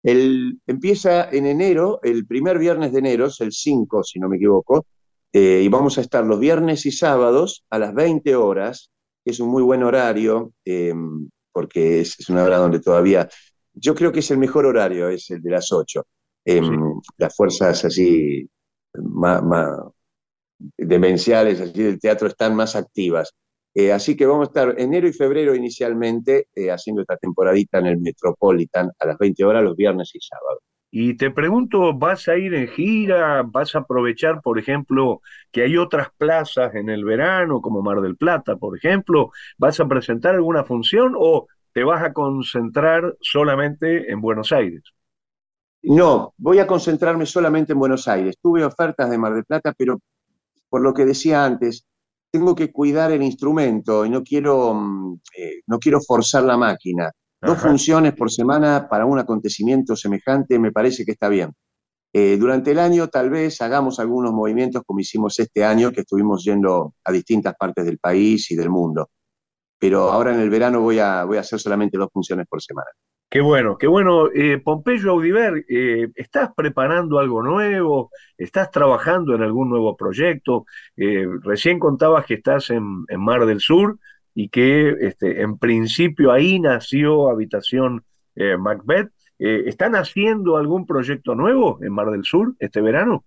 El, 0.02 0.60
empieza 0.66 1.30
en 1.30 1.46
enero, 1.46 2.00
el 2.02 2.26
primer 2.26 2.58
viernes 2.58 2.92
de 2.92 2.98
enero, 2.98 3.26
es 3.26 3.40
el 3.40 3.52
5, 3.52 4.04
si 4.04 4.18
no 4.18 4.28
me 4.28 4.36
equivoco, 4.36 4.86
eh, 5.32 5.62
y 5.64 5.68
vamos 5.68 5.96
a 5.96 6.02
estar 6.02 6.24
los 6.24 6.38
viernes 6.38 6.84
y 6.86 6.92
sábados 6.92 7.64
a 7.70 7.78
las 7.78 7.94
20 7.94 8.36
horas, 8.36 8.90
que 9.24 9.30
es 9.30 9.40
un 9.40 9.48
muy 9.48 9.62
buen 9.62 9.82
horario, 9.82 10.52
em, 10.64 11.28
porque 11.52 12.00
es, 12.00 12.20
es, 12.20 12.28
una 12.28 12.44
hora 12.44 12.58
donde 12.58 12.80
todavía, 12.80 13.28
yo 13.72 13.94
creo 13.94 14.12
que 14.12 14.20
es 14.20 14.30
el 14.30 14.38
mejor 14.38 14.66
horario, 14.66 15.08
es 15.08 15.30
el 15.30 15.42
de 15.42 15.50
las 15.50 15.72
8. 15.72 16.06
Em, 16.44 17.00
las 17.16 17.34
fuerzas 17.34 17.84
así 17.86 18.46
más, 19.02 19.42
demenciales 20.76 21.60
así 21.60 21.82
del 21.82 22.00
teatro 22.00 22.28
están 22.28 22.54
más 22.54 22.76
activas. 22.76 23.34
Eh, 23.74 23.92
así 23.92 24.16
que 24.16 24.26
vamos 24.26 24.48
a 24.48 24.50
estar 24.50 24.74
enero 24.78 25.08
y 25.08 25.12
febrero 25.12 25.54
inicialmente 25.54 26.48
eh, 26.54 26.70
haciendo 26.70 27.02
esta 27.02 27.16
temporadita 27.16 27.78
en 27.78 27.86
el 27.86 28.00
Metropolitan 28.00 28.90
a 28.98 29.06
las 29.06 29.18
20 29.18 29.44
horas 29.44 29.64
los 29.64 29.76
viernes 29.76 30.10
y 30.14 30.20
sábados. 30.20 30.60
Y 30.96 31.16
te 31.16 31.32
pregunto, 31.32 31.92
¿vas 31.92 32.28
a 32.28 32.36
ir 32.36 32.54
en 32.54 32.68
gira? 32.68 33.42
¿Vas 33.42 33.74
a 33.74 33.80
aprovechar, 33.80 34.40
por 34.42 34.60
ejemplo, 34.60 35.22
que 35.50 35.62
hay 35.62 35.76
otras 35.76 36.08
plazas 36.16 36.72
en 36.76 36.88
el 36.88 37.04
verano, 37.04 37.60
como 37.60 37.82
Mar 37.82 38.00
del 38.00 38.16
Plata, 38.16 38.54
por 38.54 38.76
ejemplo? 38.76 39.32
¿Vas 39.58 39.80
a 39.80 39.88
presentar 39.88 40.36
alguna 40.36 40.62
función 40.62 41.14
o 41.18 41.48
te 41.72 41.82
vas 41.82 42.04
a 42.04 42.12
concentrar 42.12 43.16
solamente 43.20 44.12
en 44.12 44.20
Buenos 44.20 44.52
Aires? 44.52 44.93
No, 45.86 46.32
voy 46.38 46.58
a 46.60 46.66
concentrarme 46.66 47.26
solamente 47.26 47.72
en 47.72 47.78
Buenos 47.78 48.08
Aires. 48.08 48.36
Tuve 48.40 48.64
ofertas 48.64 49.10
de 49.10 49.18
Mar 49.18 49.34
del 49.34 49.44
Plata, 49.44 49.74
pero 49.76 50.00
por 50.70 50.80
lo 50.80 50.94
que 50.94 51.04
decía 51.04 51.44
antes, 51.44 51.86
tengo 52.30 52.54
que 52.54 52.72
cuidar 52.72 53.12
el 53.12 53.22
instrumento 53.22 54.06
y 54.06 54.10
no 54.10 54.24
quiero, 54.24 54.74
mm, 54.74 55.20
eh, 55.36 55.60
no 55.66 55.78
quiero 55.78 56.00
forzar 56.00 56.44
la 56.44 56.56
máquina. 56.56 57.12
Dos 57.40 57.58
funciones 57.58 58.14
por 58.14 58.30
semana 58.30 58.88
para 58.88 59.04
un 59.04 59.18
acontecimiento 59.18 59.94
semejante 59.94 60.58
me 60.58 60.72
parece 60.72 61.04
que 61.04 61.12
está 61.12 61.28
bien. 61.28 61.52
Eh, 62.14 62.38
durante 62.38 62.70
el 62.70 62.78
año 62.78 63.08
tal 63.08 63.28
vez 63.28 63.60
hagamos 63.60 64.00
algunos 64.00 64.32
movimientos 64.32 64.82
como 64.86 65.00
hicimos 65.00 65.38
este 65.38 65.64
año, 65.64 65.92
que 65.92 66.00
estuvimos 66.00 66.42
yendo 66.44 66.94
a 67.04 67.12
distintas 67.12 67.54
partes 67.58 67.84
del 67.84 67.98
país 67.98 68.50
y 68.50 68.56
del 68.56 68.70
mundo. 68.70 69.10
Pero 69.78 70.10
ahora 70.10 70.32
en 70.32 70.40
el 70.40 70.48
verano 70.48 70.80
voy 70.80 70.98
a, 70.98 71.24
voy 71.24 71.36
a 71.36 71.40
hacer 71.40 71.60
solamente 71.60 71.98
dos 71.98 72.08
funciones 72.10 72.46
por 72.48 72.62
semana. 72.62 72.88
Qué 73.34 73.40
bueno, 73.40 73.76
qué 73.76 73.88
bueno. 73.88 74.30
Eh, 74.32 74.58
Pompeyo 74.58 75.10
Audiver, 75.10 75.64
eh, 75.68 76.08
¿estás 76.14 76.50
preparando 76.54 77.18
algo 77.18 77.42
nuevo? 77.42 78.12
¿Estás 78.38 78.70
trabajando 78.70 79.34
en 79.34 79.42
algún 79.42 79.70
nuevo 79.70 79.96
proyecto? 79.96 80.66
Eh, 80.96 81.26
recién 81.42 81.80
contabas 81.80 82.26
que 82.26 82.34
estás 82.34 82.70
en, 82.70 83.04
Mar 83.18 83.44
del 83.44 83.58
Sur 83.58 83.98
y 84.34 84.50
que 84.50 84.90
este, 85.00 85.42
en 85.42 85.58
principio 85.58 86.30
ahí 86.30 86.60
nació 86.60 87.28
Habitación 87.28 88.04
Macbeth. 88.36 89.10
¿Están 89.36 89.96
haciendo 89.96 90.56
algún 90.56 90.86
proyecto 90.86 91.34
nuevo 91.34 91.80
en 91.82 91.92
Mar 91.92 92.12
del 92.12 92.22
Sur 92.22 92.54
este 92.60 92.80
verano? 92.82 93.24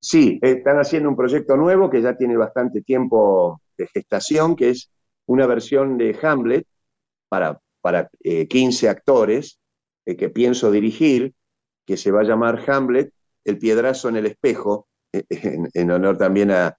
Sí, 0.00 0.38
están 0.42 0.78
haciendo 0.78 1.08
un 1.08 1.16
proyecto 1.16 1.56
nuevo 1.56 1.90
que 1.90 2.02
ya 2.02 2.16
tiene 2.16 2.36
bastante 2.36 2.82
tiempo 2.82 3.60
de 3.76 3.88
gestación, 3.88 4.54
que 4.54 4.70
es 4.70 4.92
una 5.26 5.48
versión 5.48 5.98
de 5.98 6.16
Hamlet 6.22 6.68
para 7.28 7.58
para 7.88 8.10
15 8.22 8.84
eh, 8.84 8.88
actores 8.90 9.58
eh, 10.04 10.14
que 10.14 10.28
pienso 10.28 10.70
dirigir, 10.70 11.32
que 11.86 11.96
se 11.96 12.10
va 12.10 12.20
a 12.20 12.24
llamar 12.24 12.62
Hamlet, 12.66 13.14
El 13.46 13.56
Piedrazo 13.56 14.10
en 14.10 14.16
el 14.16 14.26
Espejo, 14.26 14.88
eh, 15.10 15.24
en, 15.72 15.90
honor 15.90 16.18
también 16.18 16.50
a, 16.50 16.76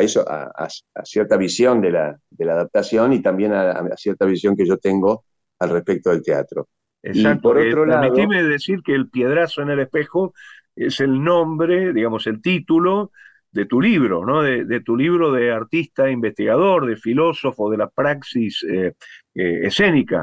eso, 0.00 0.24
a, 0.24 0.68
cierta 1.02 1.36
visión 1.36 1.80
de 1.80 1.90
la, 1.90 2.16
de 2.30 2.44
la, 2.44 2.52
adaptación 2.52 3.12
y 3.12 3.20
también 3.20 3.52
a, 3.52 3.84
cierta 3.96 4.24
visión 4.24 4.54
que 4.54 4.64
yo 4.64 4.78
tengo 4.78 5.24
al 5.58 5.70
respecto 5.70 6.10
del 6.10 6.22
teatro. 6.22 6.68
Exacto. 7.02 7.38
Y 7.38 7.42
por 7.42 7.58
otro 7.58 7.84
lado, 7.84 8.14
decir 8.48 8.82
que 8.84 8.94
El 8.94 9.10
Piedrazo 9.10 9.62
en 9.62 9.70
el 9.70 9.80
Espejo 9.80 10.32
es 10.76 11.00
el 11.00 11.24
nombre, 11.24 11.92
digamos, 11.92 12.28
el 12.28 12.40
título 12.40 13.10
de 13.52 13.66
tu 13.66 13.80
libro, 13.80 14.24
¿no? 14.24 14.42
De, 14.42 14.80
tu 14.80 14.96
libro 14.96 15.30
de 15.30 15.52
artista, 15.52 16.10
investigador, 16.10 16.86
de 16.86 16.96
filósofo, 16.96 17.70
de 17.70 17.76
la 17.76 17.88
praxis 17.88 18.64
eh, 18.64 18.94
eh, 19.34 19.68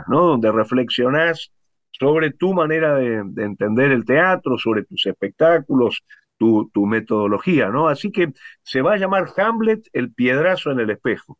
¿no? 0.07 0.25
Donde 0.25 0.51
reflexionás 0.51 1.51
sobre 1.91 2.31
tu 2.31 2.53
manera 2.53 2.95
de, 2.95 3.17
entender 3.37 3.91
el 3.91 4.05
teatro, 4.05 4.57
sobre 4.57 4.83
tus 4.85 5.05
espectáculos, 5.05 6.03
tu, 6.37 6.69
metodología, 6.85 7.69
¿no? 7.69 7.89
Así 7.89 8.11
que 8.11 8.31
se 8.63 8.81
va 8.81 8.93
a 8.93 8.97
llamar 8.97 9.29
Hamlet 9.35 9.87
el 9.91 10.13
piedrazo 10.13 10.71
en 10.71 10.79
el 10.79 10.89
espejo. 10.89 11.37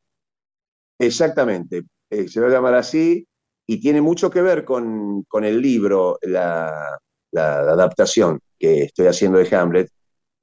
Exactamente, 1.00 1.84
eh, 2.10 2.28
se 2.28 2.42
va 2.42 2.48
a 2.48 2.52
llamar 2.52 2.74
así 2.74 3.26
y 3.66 3.80
tiene 3.80 4.02
mucho 4.02 4.30
que 4.30 4.42
ver 4.42 4.66
con, 4.66 5.26
el 5.42 5.62
libro, 5.62 6.20
la, 6.24 7.00
adaptación 7.34 8.42
que 8.58 8.84
estoy 8.84 9.08
haciendo 9.08 9.38
de 9.38 9.56
Hamlet, 9.56 9.90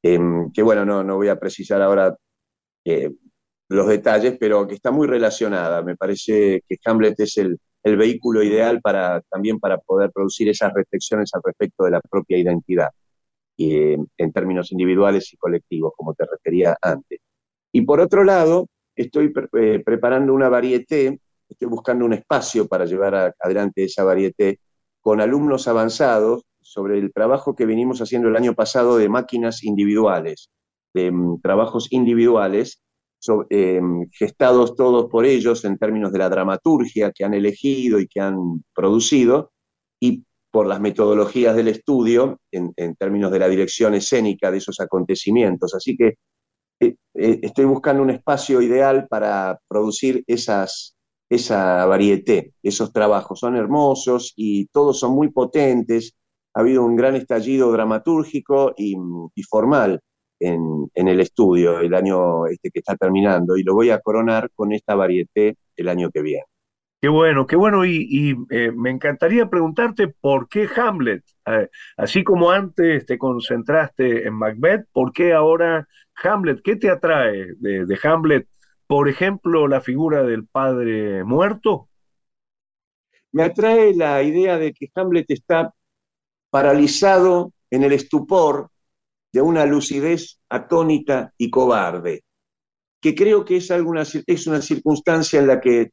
em, 0.02 0.50
que 0.52 0.62
bueno, 0.62 0.86
no, 0.86 1.04
no 1.04 1.16
voy 1.16 1.28
a 1.28 1.38
precisar 1.38 1.82
ahora 1.82 2.16
eh, 2.86 3.10
los 3.68 3.88
detalles, 3.88 4.36
pero 4.38 4.66
que 4.66 4.74
está 4.74 4.90
muy 4.90 5.06
relacionada. 5.06 5.82
Me 5.82 5.96
parece 5.96 6.62
que 6.68 6.76
Hamlet 6.84 7.18
es 7.20 7.38
el, 7.38 7.58
vehículo 7.84 8.42
ideal 8.42 8.80
para, 8.80 9.20
también 9.30 9.60
para 9.60 9.78
poder 9.78 10.10
producir 10.10 10.48
esas 10.48 10.72
reflexiones 10.74 11.30
al 11.34 11.40
respecto 11.44 11.84
de 11.84 11.92
la 11.92 12.00
propia 12.00 12.36
identidad, 12.36 12.90
y, 13.56 13.76
en 13.76 14.32
términos 14.32 14.72
individuales 14.72 15.32
y 15.32 15.36
colectivos, 15.36 15.92
como 15.96 16.12
te 16.14 16.24
refería 16.26 16.76
antes. 16.82 17.20
Y 17.70 17.82
por 17.82 18.00
otro 18.00 18.24
lado, 18.24 18.66
estoy 18.96 19.32
eh, 19.52 19.82
preparando 19.84 20.34
una 20.34 20.48
varieté, 20.48 21.20
estoy 21.48 21.68
buscando 21.68 22.04
un 22.04 22.14
espacio 22.14 22.66
para 22.66 22.86
llevar 22.86 23.34
adelante 23.38 23.84
esa 23.84 24.02
varieté 24.02 24.58
con 25.00 25.20
alumnos 25.20 25.68
avanzados 25.68 26.42
sobre 26.60 26.98
el 26.98 27.12
trabajo 27.12 27.54
que 27.54 27.66
venimos 27.66 28.00
haciendo 28.00 28.28
el 28.28 28.34
año 28.34 28.54
pasado 28.54 28.96
de 28.96 29.08
máquinas 29.08 29.62
individuales, 29.62 30.50
de 30.92 31.12
mm, 31.12 31.40
trabajos 31.40 31.86
individuales 31.92 32.82
eh, 33.50 33.80
gestados 34.12 34.74
todos 34.76 35.06
por 35.10 35.24
ellos 35.24 35.64
en 35.64 35.78
términos 35.78 36.12
de 36.12 36.18
la 36.18 36.28
dramaturgia 36.28 37.12
que 37.12 37.24
han 37.24 37.34
elegido 37.34 38.00
y 38.00 38.06
que 38.06 38.20
han 38.20 38.64
producido, 38.74 39.52
y 40.00 40.24
por 40.50 40.66
las 40.66 40.80
metodologías 40.80 41.54
del 41.56 41.68
estudio 41.68 42.40
en, 42.50 42.72
términos 42.96 43.30
de 43.30 43.38
la 43.38 43.48
dirección 43.48 43.94
escénica 43.94 44.50
de 44.50 44.58
esos 44.58 44.80
acontecimientos. 44.80 45.74
Así 45.74 45.96
que 45.96 46.14
eh, 46.80 46.94
eh, 47.14 47.40
estoy 47.42 47.66
buscando 47.66 48.02
un 48.02 48.10
espacio 48.10 48.62
ideal 48.62 49.06
para 49.08 49.58
producir 49.68 50.24
esas, 50.26 50.96
esa 51.28 51.84
varieté, 51.86 52.54
esos 52.62 52.92
trabajos. 52.92 53.40
Son 53.40 53.56
hermosos 53.56 54.32
y 54.36 54.66
todos 54.68 54.98
son 54.98 55.14
muy 55.14 55.30
potentes. 55.30 56.14
Ha 56.54 56.60
habido 56.60 56.84
un 56.84 56.96
gran 56.96 57.16
estallido 57.16 57.70
dramatúrgico 57.70 58.72
y 58.76 58.96
formal 59.42 60.00
en, 60.40 60.90
el 60.94 61.20
estudio 61.20 61.80
el 61.80 61.94
año 61.94 62.46
este 62.46 62.70
que 62.70 62.80
está 62.80 62.96
terminando 62.96 63.56
y 63.56 63.62
lo 63.62 63.74
voy 63.74 63.90
a 63.90 64.00
coronar 64.00 64.50
con 64.54 64.72
esta 64.72 64.94
varieté 64.94 65.56
el 65.76 65.88
año 65.88 66.10
que 66.10 66.22
viene. 66.22 66.44
Qué 67.00 67.08
bueno, 67.08 67.46
qué 67.46 67.56
bueno. 67.56 67.84
Y, 67.84 68.36
eh, 68.50 68.72
me 68.72 68.90
encantaría 68.90 69.48
preguntarte 69.48 70.08
por 70.08 70.48
qué 70.48 70.68
Hamlet, 70.76 71.22
eh, 71.46 71.68
así 71.96 72.24
como 72.24 72.50
antes 72.50 73.06
te 73.06 73.18
concentraste 73.18 74.26
en 74.26 74.34
Macbeth, 74.34 74.86
¿por 74.92 75.12
qué 75.12 75.32
ahora 75.32 75.86
Hamlet? 76.22 76.62
¿Qué 76.62 76.76
te 76.76 76.90
atrae 76.90 77.54
de, 77.58 77.86
de 77.86 77.98
Hamlet? 78.02 78.48
Por 78.86 79.08
ejemplo, 79.08 79.68
la 79.68 79.80
figura 79.80 80.22
del 80.22 80.46
padre 80.46 81.22
muerto. 81.24 81.88
Me 83.32 83.42
atrae 83.44 83.94
la 83.94 84.22
idea 84.22 84.56
de 84.58 84.72
que 84.72 84.88
Hamlet 84.94 85.30
está 85.30 85.74
paralizado 86.50 87.52
en 87.70 87.82
el 87.82 87.92
estupor 87.92 88.70
de 89.36 89.42
una 89.42 89.66
lucidez 89.66 90.40
atónita 90.48 91.34
y 91.36 91.50
cobarde, 91.50 92.24
que 93.02 93.14
creo 93.14 93.44
que 93.44 93.58
es, 93.58 93.70
alguna, 93.70 94.02
es 94.02 94.46
una 94.46 94.62
circunstancia 94.62 95.38
en 95.38 95.46
la 95.46 95.60
que, 95.60 95.90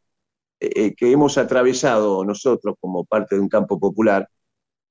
eh, 0.61 0.95
que 0.95 1.11
hemos 1.11 1.37
atravesado 1.37 2.23
nosotros 2.23 2.75
como 2.79 3.03
parte 3.03 3.35
de 3.35 3.41
un 3.41 3.49
campo 3.49 3.77
popular, 3.77 4.29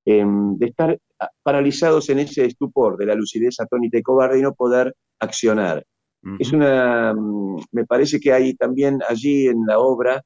em, 0.04 0.58
de 0.58 0.66
estar 0.66 0.98
paralizados 1.42 2.10
en 2.10 2.18
ese 2.18 2.44
estupor 2.44 2.98
de 2.98 3.06
la 3.06 3.14
lucidez 3.14 3.58
atónita 3.58 3.96
y 3.96 4.02
cobarde 4.02 4.40
y 4.40 4.42
no 4.42 4.52
poder 4.52 4.94
accionar. 5.18 5.82
Es 6.38 6.52
una, 6.52 7.14
mm, 7.14 7.56
me 7.72 7.86
parece 7.86 8.20
que 8.20 8.34
hay 8.34 8.52
también 8.54 9.00
allí 9.08 9.46
en 9.46 9.64
la 9.66 9.78
obra 9.78 10.22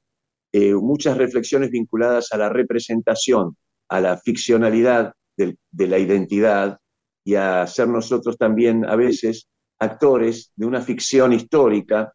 eh, 0.53 0.75
muchas 0.75 1.17
reflexiones 1.17 1.71
vinculadas 1.71 2.33
a 2.33 2.39
la 2.39 2.49
representación, 2.49 3.57
a 3.89 4.01
la 4.01 4.17
ficcionalidad 4.19 5.13
de 5.37 5.87
la 5.87 5.99
identidad, 5.99 6.81
y 7.27 7.35
a 7.35 7.67
ser 7.67 7.89
nosotros 7.89 8.39
también 8.39 8.85
a 8.85 8.95
veces 8.95 9.49
actores 9.81 10.53
de 10.55 10.65
una 10.65 10.81
ficción 10.81 11.33
histórica 11.33 12.13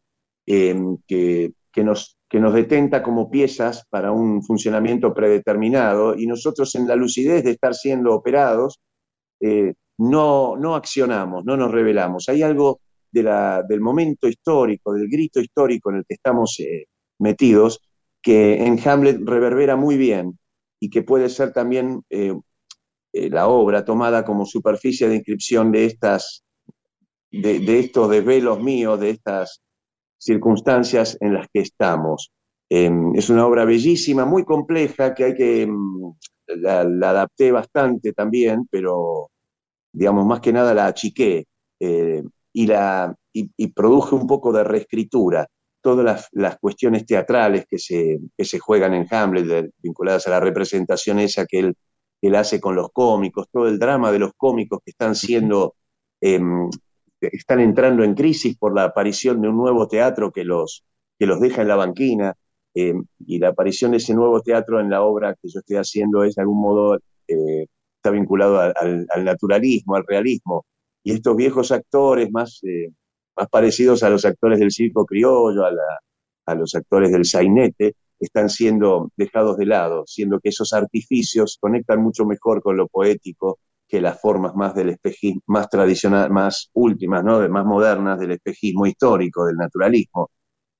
eh, 0.47 0.73
que, 1.05 1.53
nos, 1.83 2.17
que 2.29 2.39
nos 2.39 2.53
detenta 2.53 3.03
como 3.03 3.29
piezas 3.29 3.85
para 3.89 4.13
un 4.13 4.41
funcionamiento 4.41 5.13
predeterminado 5.13 6.15
y 6.17 6.27
nosotros 6.27 6.73
en 6.75 6.87
la 6.87 6.95
lucidez 6.95 7.43
de 7.43 7.51
estar 7.51 7.75
siendo 7.75 8.15
operados 8.15 8.79
eh, 9.41 9.73
no, 9.97 10.55
no 10.55 10.75
accionamos, 10.75 11.43
no 11.43 11.57
nos 11.57 11.71
revelamos. 11.71 12.29
Hay 12.29 12.41
algo 12.41 12.79
de 13.11 13.23
la, 13.23 13.63
del 13.67 13.81
momento 13.81 14.29
histórico, 14.29 14.93
del 14.93 15.09
grito 15.09 15.41
histórico 15.41 15.91
en 15.91 15.97
el 15.97 16.05
que 16.07 16.13
estamos 16.13 16.55
eh, 16.59 16.85
metidos, 17.19 17.81
que 18.21 18.65
en 18.65 18.79
Hamlet 18.87 19.19
reverbera 19.25 19.75
muy 19.75 19.97
bien 19.97 20.39
y 20.79 20.89
que 20.89 21.03
puede 21.03 21.27
ser 21.27 21.51
también 21.51 22.01
eh, 22.09 22.33
la 23.13 23.47
obra 23.47 23.83
tomada 23.83 24.23
como 24.23 24.45
superficie 24.45 25.07
de 25.07 25.15
inscripción 25.15 25.71
de, 25.71 25.85
estas, 25.85 26.43
de, 27.31 27.79
estos 27.79 28.09
desvelos 28.09 28.61
míos, 28.61 28.99
de 28.99 29.11
estas 29.11 29.61
circunstancias 30.17 31.17
en 31.19 31.33
las 31.33 31.47
que 31.53 31.61
estamos. 31.61 32.31
Em, 32.69 33.13
es 33.15 33.29
una 33.29 33.45
obra 33.45 33.65
bellísima, 33.65 34.25
muy 34.25 34.45
compleja, 34.45 35.13
que 35.13 35.23
hay 35.25 35.35
que... 35.35 35.61
Em, 35.63 36.13
la, 36.57 36.81
adapté 36.81 37.51
bastante 37.51 38.13
también, 38.13 38.67
pero 38.69 39.29
digamos, 39.91 40.25
más 40.25 40.39
que 40.41 40.53
nada 40.53 40.73
la 40.73 40.87
achiqué 40.87 41.45
eh, 41.79 42.23
y, 42.53 42.67
la, 42.67 43.15
y, 43.33 43.67
produje 43.67 44.15
un 44.15 44.27
poco 44.27 44.51
de 44.51 44.63
reescritura. 44.63 45.47
Todas 45.81 46.29
las, 46.31 46.57
cuestiones 46.59 47.05
teatrales 47.05 47.65
que 47.67 47.79
se, 47.79 48.19
que 48.37 48.45
se 48.45 48.59
juegan 48.59 48.93
en 48.93 49.07
Hamlet, 49.09 49.71
vinculadas 49.81 50.27
a 50.27 50.31
la 50.31 50.39
representación 50.39 51.19
esa 51.19 51.45
que 51.45 51.73
que 52.21 52.27
él 52.27 52.35
hace 52.35 52.61
con 52.61 52.75
los 52.75 52.91
cómicos, 52.91 53.47
todo 53.51 53.67
el 53.67 53.79
drama 53.79 54.11
de 54.11 54.19
los 54.19 54.33
cómicos 54.37 54.79
que 54.85 54.91
están 54.91 55.15
siendo, 55.15 55.75
em, 56.21 56.69
están 57.19 57.59
entrando 57.59 58.03
en 58.03 58.13
crisis 58.13 58.57
por 58.57 58.75
la 58.75 58.85
aparición 58.85 59.41
de 59.41 59.49
un 59.49 59.57
nuevo 59.57 59.87
teatro 59.87 60.31
que 60.31 60.43
los, 60.43 60.83
que 61.17 61.25
los 61.25 61.39
deja 61.41 61.63
en 61.63 61.67
la 61.67 61.75
banquina, 61.75 62.35
em, 62.75 63.03
y 63.25 63.39
la 63.39 63.49
aparición 63.49 63.91
de 63.91 63.97
ese 63.97 64.13
nuevo 64.13 64.41
teatro 64.41 64.79
en 64.79 64.89
la 64.89 65.01
obra 65.03 65.35
que 65.41 65.49
yo 65.49 65.59
estoy 65.59 65.77
haciendo 65.77 66.23
es 66.23 66.35
de 66.35 66.41
algún 66.43 66.61
modo, 66.61 66.97
eh, 67.27 67.65
está 67.97 68.11
vinculado 68.11 68.59
al, 68.59 69.07
naturalismo, 69.23 69.95
al 69.95 70.05
realismo, 70.07 70.65
y 71.03 71.13
estos 71.13 71.35
viejos 71.35 71.71
actores 71.71 72.31
más, 72.31 72.59
eh, 72.63 72.89
más 73.35 73.49
parecidos 73.49 74.03
a 74.03 74.09
los 74.09 74.25
actores 74.25 74.59
del 74.59 74.71
circo 74.71 75.05
criollo, 75.05 75.65
a, 75.65 75.71
a 76.45 76.55
los 76.55 76.75
actores 76.75 77.11
del 77.11 77.25
sainete, 77.25 77.95
están 78.21 78.49
siendo 78.49 79.11
dejados 79.17 79.57
de 79.57 79.65
lado, 79.65 80.03
siendo 80.05 80.39
que 80.39 80.49
esos 80.49 80.73
artificios 80.73 81.57
conectan 81.59 82.01
mucho 82.01 82.25
mejor 82.25 82.61
con 82.61 82.77
lo 82.77 82.87
poético 82.87 83.59
que 83.87 83.99
las 83.99 84.21
formas 84.21 84.55
más 84.55 84.73
del 84.75 84.89
espejismo, 84.89 85.41
más 85.47 85.69
tradicional, 85.69 86.29
más 86.31 86.69
últimas, 86.73 87.23
¿no? 87.23 87.47
más 87.49 87.65
modernas 87.65 88.19
del 88.19 88.31
espejismo 88.31 88.85
histórico, 88.85 89.45
del 89.45 89.57
naturalismo. 89.57 90.29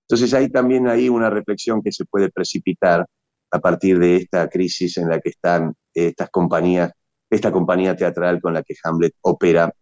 Entonces 0.08 0.34
hay 0.34 0.50
también 0.50 0.88
ahí 0.88 1.10
una 1.10 1.30
reflexión 1.30 1.82
que 1.82 1.92
se 1.92 2.06
puede 2.06 2.30
precipitar 2.30 3.06
a 3.52 3.60
partir 3.60 4.00
de 4.00 4.18
esta 4.18 4.48
crisis 4.48 4.98
en 4.98 5.10
la 5.10 5.20
que 5.20 5.30
están 5.30 5.74
estas 5.94 6.30
compañías, 6.30 6.92
esta 7.30 7.52
compañía 7.52 7.96
teatral 7.96 8.40
con 8.40 8.54
la 8.54 8.64
que 8.64 8.76
Hamlet 8.84 9.14
opera 9.22 9.74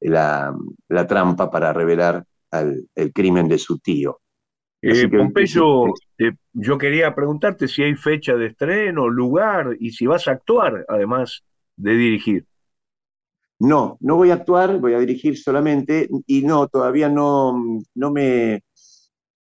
la, 0.00 0.54
trampa 1.08 1.50
para 1.50 1.72
revelar 1.72 2.24
el 2.52 3.12
crimen 3.12 3.48
de 3.48 3.58
su 3.58 3.78
tío. 3.78 4.20
Eh, 4.80 5.08
Pompeyo, 5.08 5.86
eh, 6.18 6.32
yo 6.52 6.78
quería 6.78 7.14
preguntarte 7.14 7.66
si 7.66 7.82
hay 7.82 7.94
fecha 7.94 8.34
de 8.34 8.46
estreno, 8.46 9.08
lugar 9.08 9.76
y 9.80 9.90
si 9.90 10.06
vas 10.06 10.28
a 10.28 10.32
actuar, 10.32 10.84
además 10.88 11.42
de 11.76 11.94
dirigir. 11.94 12.46
No, 13.60 13.96
no 14.00 14.16
voy 14.16 14.30
a 14.30 14.34
actuar, 14.34 14.78
voy 14.78 14.94
a 14.94 15.00
dirigir 15.00 15.36
solamente 15.36 16.08
y 16.26 16.42
no, 16.42 16.68
todavía 16.68 17.08
no, 17.08 17.80
no 17.94 18.10
me, 18.12 18.62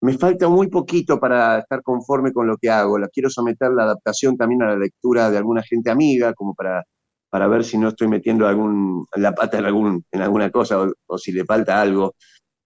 me 0.05 0.19
falta 0.19 0.49
muy 0.49 0.69
poquito 0.69 1.19
para 1.19 1.61
estar 1.61 1.83
conforme 1.83 2.33
con 2.33 2.47
lo 2.47 2.59
que 2.59 2.71
hago. 2.71 2.99
La 2.99 3.09
quiero 3.09 3.31
someter 3.31 3.73
la 3.73 3.85
adaptación 3.85 4.37
también 4.37 4.63
a 4.63 4.67
la 4.67 4.77
lectura 4.77 5.31
de 5.31 5.39
alguna 5.39 5.63
gente 5.63 5.91
amiga, 5.91 6.35
como 6.35 6.55
para, 6.55 6.85
para 7.29 7.49
ver 7.49 7.65
si 7.65 7.79
no 7.79 7.89
estoy 7.89 8.07
metiendo 8.07 8.47
algún, 8.47 9.07
la 9.17 9.33
pata 9.33 9.59
en, 9.59 9.65
algún, 9.65 10.05
en 10.13 10.21
alguna 10.21 10.51
cosa 10.51 10.87
o, 11.07 11.19
si 11.19 11.33
le 11.33 11.45
falta 11.45 11.81
algo. 11.81 12.15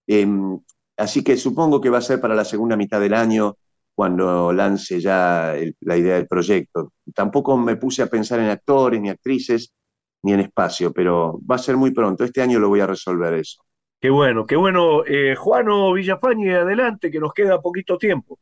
Em, 0.07 0.59
Así 0.99 1.23
que 1.23 1.37
supongo 1.37 1.81
que 1.81 1.91
va 1.91 1.99
a 1.99 2.03
ser 2.03 2.21
para 2.21 2.35
la 2.35 2.45
segunda 2.45 2.77
mitad 2.77 3.01
del 3.01 3.15
año 3.15 3.57
cuando 3.95 4.53
lance 4.53 5.01
ya 5.01 5.55
la 5.81 5.97
idea 5.97 6.17
del 6.17 6.27
proyecto. 6.27 6.93
Tampoco 7.15 7.57
me 7.57 7.77
puse 7.77 8.03
a 8.03 8.09
pensar 8.09 8.41
en 8.41 8.51
actores, 8.51 9.01
ni 9.01 9.09
actrices, 9.09 9.73
ni 10.23 10.33
en 10.33 10.41
espacio, 10.41 10.93
pero 10.93 11.41
va 11.49 11.55
a 11.55 11.59
ser 11.59 11.77
muy 11.77 11.93
pronto. 11.93 12.25
Este 12.25 12.43
año 12.43 12.59
lo 12.59 12.69
voy 12.69 12.81
a 12.81 12.87
resolver 12.87 13.35
eso. 13.35 13.63
Qué 14.01 14.11
bueno, 14.11 14.45
qué 14.45 14.57
bueno. 14.57 15.05
Eh, 15.07 15.35
Juano 15.37 15.93
Villafañe, 15.93 16.55
adelante, 16.55 17.11
que 17.11 17.21
nos 17.21 17.33
queda 17.33 17.61
poquito 17.61 17.97
tiempo. 17.97 18.39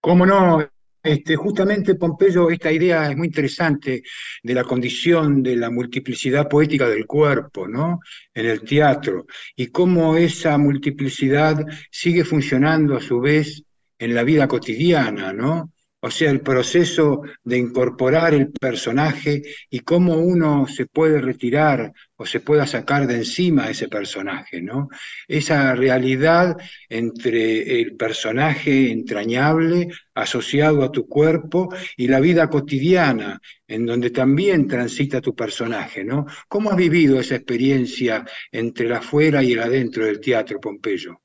¿Cómo 0.00 0.26
no? 0.26 0.64
Este, 1.02 1.34
justamente, 1.34 1.96
Pompeyo, 1.96 2.48
esta 2.48 2.70
idea 2.70 3.10
es 3.10 3.16
muy 3.16 3.26
interesante 3.26 4.02
de 4.42 4.54
la 4.54 4.62
condición 4.62 5.42
de 5.42 5.56
la 5.56 5.68
multiplicidad 5.68 6.48
poética 6.48 6.88
del 6.88 7.06
cuerpo, 7.06 7.66
¿no? 7.66 7.98
En 8.32 8.46
el 8.46 8.62
teatro, 8.62 9.26
y 9.56 9.66
cómo 9.68 10.16
esa 10.16 10.56
multiplicidad 10.58 11.66
sigue 11.90 12.24
funcionando 12.24 12.96
a 12.96 13.00
su 13.00 13.20
vez 13.20 13.64
en 13.98 14.14
la 14.14 14.22
vida 14.22 14.46
cotidiana, 14.46 15.32
¿no? 15.32 15.72
O 16.04 16.10
sea, 16.10 16.32
el 16.32 16.40
proceso 16.40 17.22
de 17.44 17.58
incorporar 17.58 18.34
el 18.34 18.50
personaje 18.50 19.42
y 19.70 19.80
cómo 19.80 20.16
uno 20.16 20.66
se 20.66 20.86
puede 20.86 21.20
retirar 21.20 21.92
o 22.16 22.26
se 22.26 22.40
pueda 22.40 22.66
sacar 22.66 23.06
de 23.06 23.14
encima 23.18 23.70
ese 23.70 23.88
personaje, 23.88 24.60
¿no? 24.60 24.88
Esa 25.28 25.76
realidad 25.76 26.56
entre 26.88 27.80
el 27.80 27.94
personaje 27.94 28.90
entrañable 28.90 29.90
asociado 30.12 30.82
a 30.82 30.90
tu 30.90 31.06
cuerpo 31.06 31.72
y 31.96 32.08
la 32.08 32.18
vida 32.18 32.50
cotidiana, 32.50 33.40
en 33.68 33.86
donde 33.86 34.10
también 34.10 34.66
transita 34.66 35.20
tu 35.20 35.36
personaje, 35.36 36.02
¿no? 36.02 36.26
¿Cómo 36.48 36.70
has 36.72 36.76
vivido 36.76 37.20
esa 37.20 37.36
experiencia 37.36 38.24
entre 38.50 38.86
el 38.86 38.92
afuera 38.94 39.40
y 39.44 39.52
el 39.52 39.60
adentro 39.60 40.04
del 40.04 40.18
teatro, 40.18 40.58
Pompeyo? 40.60 41.22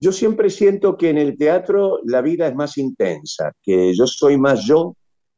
Yo 0.00 0.12
siempre 0.12 0.50
siento 0.50 0.96
que 0.96 1.10
en 1.10 1.18
el 1.18 1.36
teatro 1.36 2.00
la 2.04 2.20
vida 2.22 2.46
es 2.48 2.54
más 2.54 2.76
intensa, 2.78 3.52
que 3.62 3.94
yo 3.94 4.06
soy 4.06 4.38
más 4.38 4.64
yo 4.66 4.96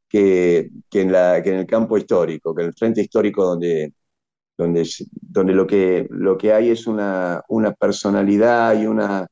que, 0.09 0.71
en, 0.93 1.13
la, 1.13 1.43
que 1.43 1.51
en 1.51 1.57
el 1.57 1.67
campo 1.67 1.97
histórico, 1.97 2.55
que 2.55 2.63
en 2.63 2.69
el 2.69 2.75
frente 2.75 3.03
histórico 3.03 3.45
donde, 3.45 3.93
donde, 4.57 4.89
donde 5.13 5.53
lo, 5.53 5.67
que, 5.67 6.07
lo 6.11 6.37
que 6.37 6.53
hay 6.53 6.71
es 6.71 6.87
una, 6.87 7.43
una 7.49 7.73
personalidad 7.73 8.81
y 8.81 8.87
una 8.87 9.27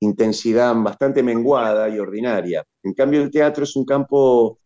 intensidad 0.00 0.74
bastante 0.76 1.22
menguada 1.22 1.88
y 1.88 1.98
ordinaria. 1.98 2.64
En 2.84 2.94
cambio, 2.94 3.22
el 3.22 3.30
teatro 3.30 3.64
es 3.64 3.74
un 3.74 3.84
campo 3.84 4.60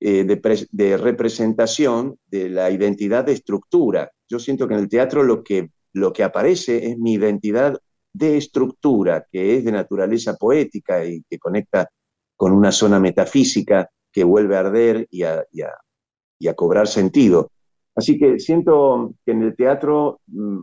eh, 0.00 0.24
de, 0.24 0.66
de, 0.70 0.96
representación 0.96 2.18
de 2.26 2.48
la 2.48 2.70
identidad 2.70 3.24
de 3.24 3.32
estructura. 3.32 4.10
Yo 4.28 4.38
siento 4.38 4.66
que 4.66 4.74
en 4.74 4.80
el 4.80 4.88
teatro 4.88 5.22
lo 5.22 5.42
que, 5.42 5.70
lo 5.92 6.12
que 6.12 6.24
aparece 6.24 6.86
es 6.86 6.98
mi 6.98 7.14
identidad 7.14 7.78
de 8.16 8.38
estructura, 8.38 9.26
que 9.30 9.56
es 9.56 9.64
de 9.64 9.72
naturaleza 9.72 10.36
poética 10.36 11.04
y 11.04 11.22
que 11.28 11.38
conecta 11.38 11.88
con 12.34 12.52
una 12.52 12.72
zona 12.72 12.98
metafísica 12.98 13.90
que 14.10 14.24
vuelve 14.24 14.56
a 14.56 14.60
arder 14.60 15.06
y 15.10 15.22
a, 15.22 16.54
cobrar 16.54 16.88
sentido. 16.88 17.50
Así 17.94 18.18
que 18.18 18.38
siento 18.38 19.14
que 19.24 19.32
en 19.32 19.42
el 19.42 19.56
teatro 19.56 20.20
mm, 20.26 20.60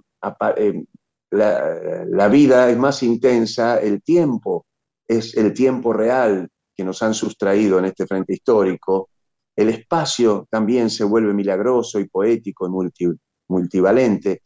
eh, 0.58 0.84
la, 1.32 2.28
vida 2.28 2.70
es 2.70 2.78
más 2.78 3.04
intensa, 3.04 3.80
el 3.80 4.02
tiempo 4.02 4.66
es 5.08 5.36
el 5.36 5.54
tiempo 5.54 5.94
real 5.94 6.50
que 6.76 6.84
nos 6.84 7.04
han 7.04 7.14
sustraído 7.14 7.78
en 7.78 7.86
este 7.86 8.08
frente 8.08 8.34
histórico, 8.34 9.10
el 9.56 9.70
espacio 9.70 10.48
también 10.50 10.90
se 10.90 11.04
vuelve 11.04 11.34
milagroso 11.34 12.00
y 12.00 12.08
poético 12.08 12.68
y 12.68 13.08
multivalente, 13.48 14.42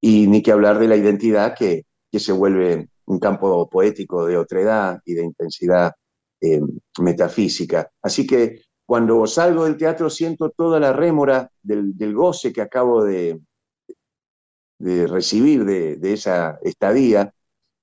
y 0.00 0.26
ni 0.26 0.42
que 0.42 0.52
hablar 0.52 0.78
de 0.78 0.88
la 0.88 0.96
identidad 0.96 1.54
que, 1.54 1.84
que 2.10 2.20
se 2.20 2.32
vuelve 2.32 2.88
un 3.06 3.18
campo 3.18 3.68
poético 3.68 4.26
de 4.26 4.36
otredad 4.36 5.00
y 5.04 5.14
de 5.14 5.24
intensidad 5.24 5.92
eh, 6.40 6.60
metafísica. 7.00 7.90
Así 8.02 8.26
que 8.26 8.62
cuando 8.86 9.26
salgo 9.26 9.64
del 9.64 9.76
teatro 9.76 10.08
siento 10.08 10.50
toda 10.50 10.80
la 10.80 10.92
rémora 10.92 11.50
del, 11.62 12.14
goce 12.14 12.52
que 12.52 12.62
acabo 12.62 13.04
de, 13.04 13.40
recibir 14.78 15.64
de, 15.64 16.12
esa 16.12 16.58
estadía 16.62 17.32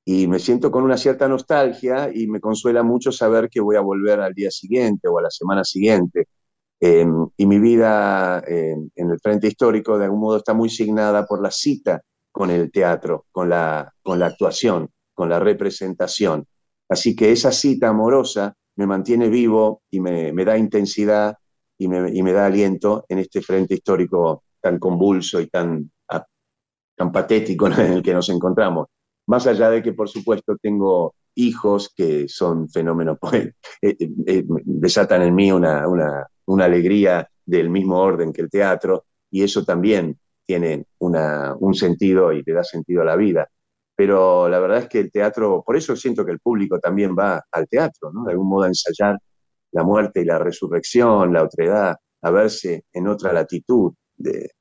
y 0.06 0.28
me 0.28 0.40
siento 0.40 0.72
con 0.72 0.84
una 0.84 0.98
cierta 0.98 1.28
nostalgia 1.28 2.10
y 2.14 2.28
me 2.28 2.40
consuela 2.40 2.84
mucho 2.84 3.12
saber 3.12 3.50
que 3.50 3.60
voy 3.62 3.76
a 3.76 3.82
volver 3.82 4.20
al 4.20 4.34
día 4.34 4.52
siguiente 4.52 5.08
o 5.08 5.18
a 5.20 5.24
la 5.24 5.32
semana 5.32 5.64
siguiente. 5.64 6.28
Em, 6.80 7.28
y 7.38 7.46
mi 7.46 7.60
vida 7.60 8.44
em, 8.48 8.90
en 8.96 9.10
el 9.10 9.20
frente 9.20 9.48
histórico 9.48 9.98
de 9.98 10.06
algún 10.06 10.20
modo 10.20 10.38
está 10.38 10.54
muy 10.54 10.70
signada 10.70 11.26
por 11.26 11.42
la 11.42 11.52
cita 11.52 12.02
con 12.36 12.52
el 12.52 12.69
teatro, 12.69 13.28
con 13.32 13.48
la, 13.48 13.89
con 14.04 14.19
la 14.19 14.26
actuación, 14.26 14.89
con 15.13 15.30
la 15.30 15.39
representación. 15.39 16.45
Así 16.89 17.15
que 17.15 17.32
esa 17.32 17.54
cita 17.54 17.88
amorosa 17.88 18.54
me 18.76 18.86
mantiene 18.86 19.30
vivo 19.30 19.84
y 19.89 20.02
me, 20.02 20.34
da 20.43 20.58
intensidad 20.58 21.38
y 21.78 21.88
me, 21.88 22.34
da 22.34 22.45
aliento 22.48 23.06
en 23.08 23.19
este 23.19 23.41
frente 23.41 23.76
histórico 23.76 24.43
tan 24.60 24.80
convulso 24.80 25.39
y 25.39 25.48
tan, 25.48 25.89
tan 26.98 27.12
patético 27.13 27.67
en 27.67 27.80
el 27.80 28.04
que 28.04 28.13
nos 28.13 28.28
encontramos. 28.28 28.88
Más 29.28 29.48
allá 29.48 29.69
de 29.69 29.82
que, 29.82 29.93
por 29.93 30.10
supuesto, 30.10 30.58
tengo 30.62 31.15
hijos 31.36 31.93
que 31.95 32.28
son 32.28 32.67
fenómenos, 32.67 33.17
pues, 33.17 33.45
eh, 33.82 33.95
eh, 33.98 34.10
eh, 34.28 34.43
desatan 34.65 35.21
en 35.21 35.36
mí 35.36 35.54
una, 35.54 35.88
una, 35.88 36.28
una 36.48 36.65
alegría 36.65 37.30
del 37.45 37.69
mismo 37.69 37.98
orden 37.98 38.34
que 38.34 38.41
el 38.41 38.50
teatro, 38.50 39.06
y 39.32 39.41
eso 39.41 39.63
también 39.63 40.19
tiene 40.46 40.86
un 41.00 41.74
sentido 41.74 42.32
y 42.32 42.44
le 42.44 42.54
da 42.54 42.64
sentido 42.64 43.02
a 43.02 43.06
la 43.06 43.16
vida. 43.16 43.50
Pero 43.96 44.50
la 44.50 44.60
verdad 44.60 44.80
es 44.80 44.88
que 44.90 45.00
el 45.00 45.12
teatro, 45.12 45.64
por 45.66 45.78
eso 45.78 45.96
siento 45.96 46.26
que 46.26 46.32
el 46.32 46.40
público 46.40 46.80
también 46.80 47.16
va 47.18 47.44
al 47.52 47.68
teatro, 47.68 48.12
¿no? 48.12 48.26
De 48.26 48.32
algún 48.32 48.50
modo 48.50 48.64
a 48.64 48.68
ensayar 48.68 49.18
la 49.72 49.84
muerte 49.84 50.22
y 50.22 50.26
la 50.26 50.38
resurrección, 50.38 51.34
la 51.34 51.44
otredad, 51.44 51.96
a 52.22 52.32
verse 52.32 52.86
en 52.92 53.08
otra 53.08 53.32
latitud, 53.34 53.94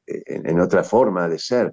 en, 0.06 0.60
otra 0.60 0.84
forma 0.84 1.28
de 1.28 1.38
ser, 1.38 1.72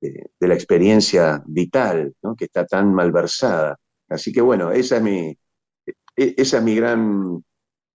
de, 0.00 0.30
la 0.40 0.54
experiencia 0.54 1.42
vital, 1.46 2.14
que 2.36 2.44
está 2.44 2.66
tan 2.66 2.92
malversada. 2.94 3.76
Así 4.08 4.32
que 4.32 4.40
bueno, 4.40 4.70
esa 4.70 4.96
es 4.96 5.02
mi, 5.02 5.36
e, 6.16 6.60
mi 6.62 6.74
gran 6.76 7.42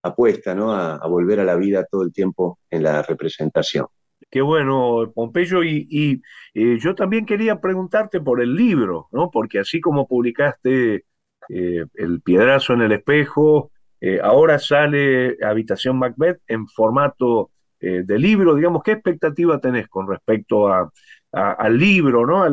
apuesta, 0.02 0.54
¿no? 0.54 0.72
a 0.72 1.06
volver 1.08 1.40
a 1.40 1.44
la 1.44 1.56
vida 1.56 1.84
todo 1.90 2.02
el 2.02 2.12
tiempo 2.12 2.58
en 2.70 2.82
la 2.82 3.02
representación. 3.02 3.86
Qué 4.30 4.40
bueno, 4.42 5.12
Pompeyo. 5.14 5.62
Y, 5.64 6.22
eh, 6.54 6.78
yo 6.78 6.94
también 6.94 7.26
quería 7.26 7.60
preguntarte 7.60 8.20
por 8.20 8.42
el 8.42 8.54
libro, 8.54 9.08
¿no? 9.12 9.30
Porque 9.30 9.58
así 9.58 9.80
como 9.80 10.08
publicaste 10.08 11.04
eh, 11.48 11.84
El 11.94 12.20
Piedrazo 12.22 12.74
en 12.74 12.82
el 12.82 12.92
Espejo, 12.92 13.70
eh, 14.00 14.20
ahora 14.22 14.58
sale 14.58 15.38
Habitación 15.42 15.98
Macbeth 15.98 16.40
en 16.48 16.66
formato 16.68 17.50
de 17.78 18.18
libro. 18.18 18.54
Digamos, 18.54 18.82
¿qué 18.82 18.92
expectativa 18.92 19.60
tenés 19.60 19.86
con 19.88 20.08
respecto 20.08 20.68
a, 20.68 20.90
al 21.30 21.78
libro, 21.78 22.26
¿no? 22.26 22.44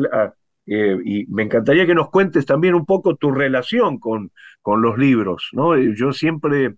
y 0.66 1.26
me 1.26 1.42
encantaría 1.42 1.86
que 1.86 1.94
nos 1.94 2.10
cuentes 2.10 2.46
también 2.46 2.74
un 2.74 2.86
poco 2.86 3.16
tu 3.16 3.32
relación 3.32 3.98
con, 3.98 4.30
con 4.62 4.80
los 4.82 4.96
libros, 4.96 5.48
¿no? 5.52 5.76
Yo 5.76 6.12
siempre 6.12 6.76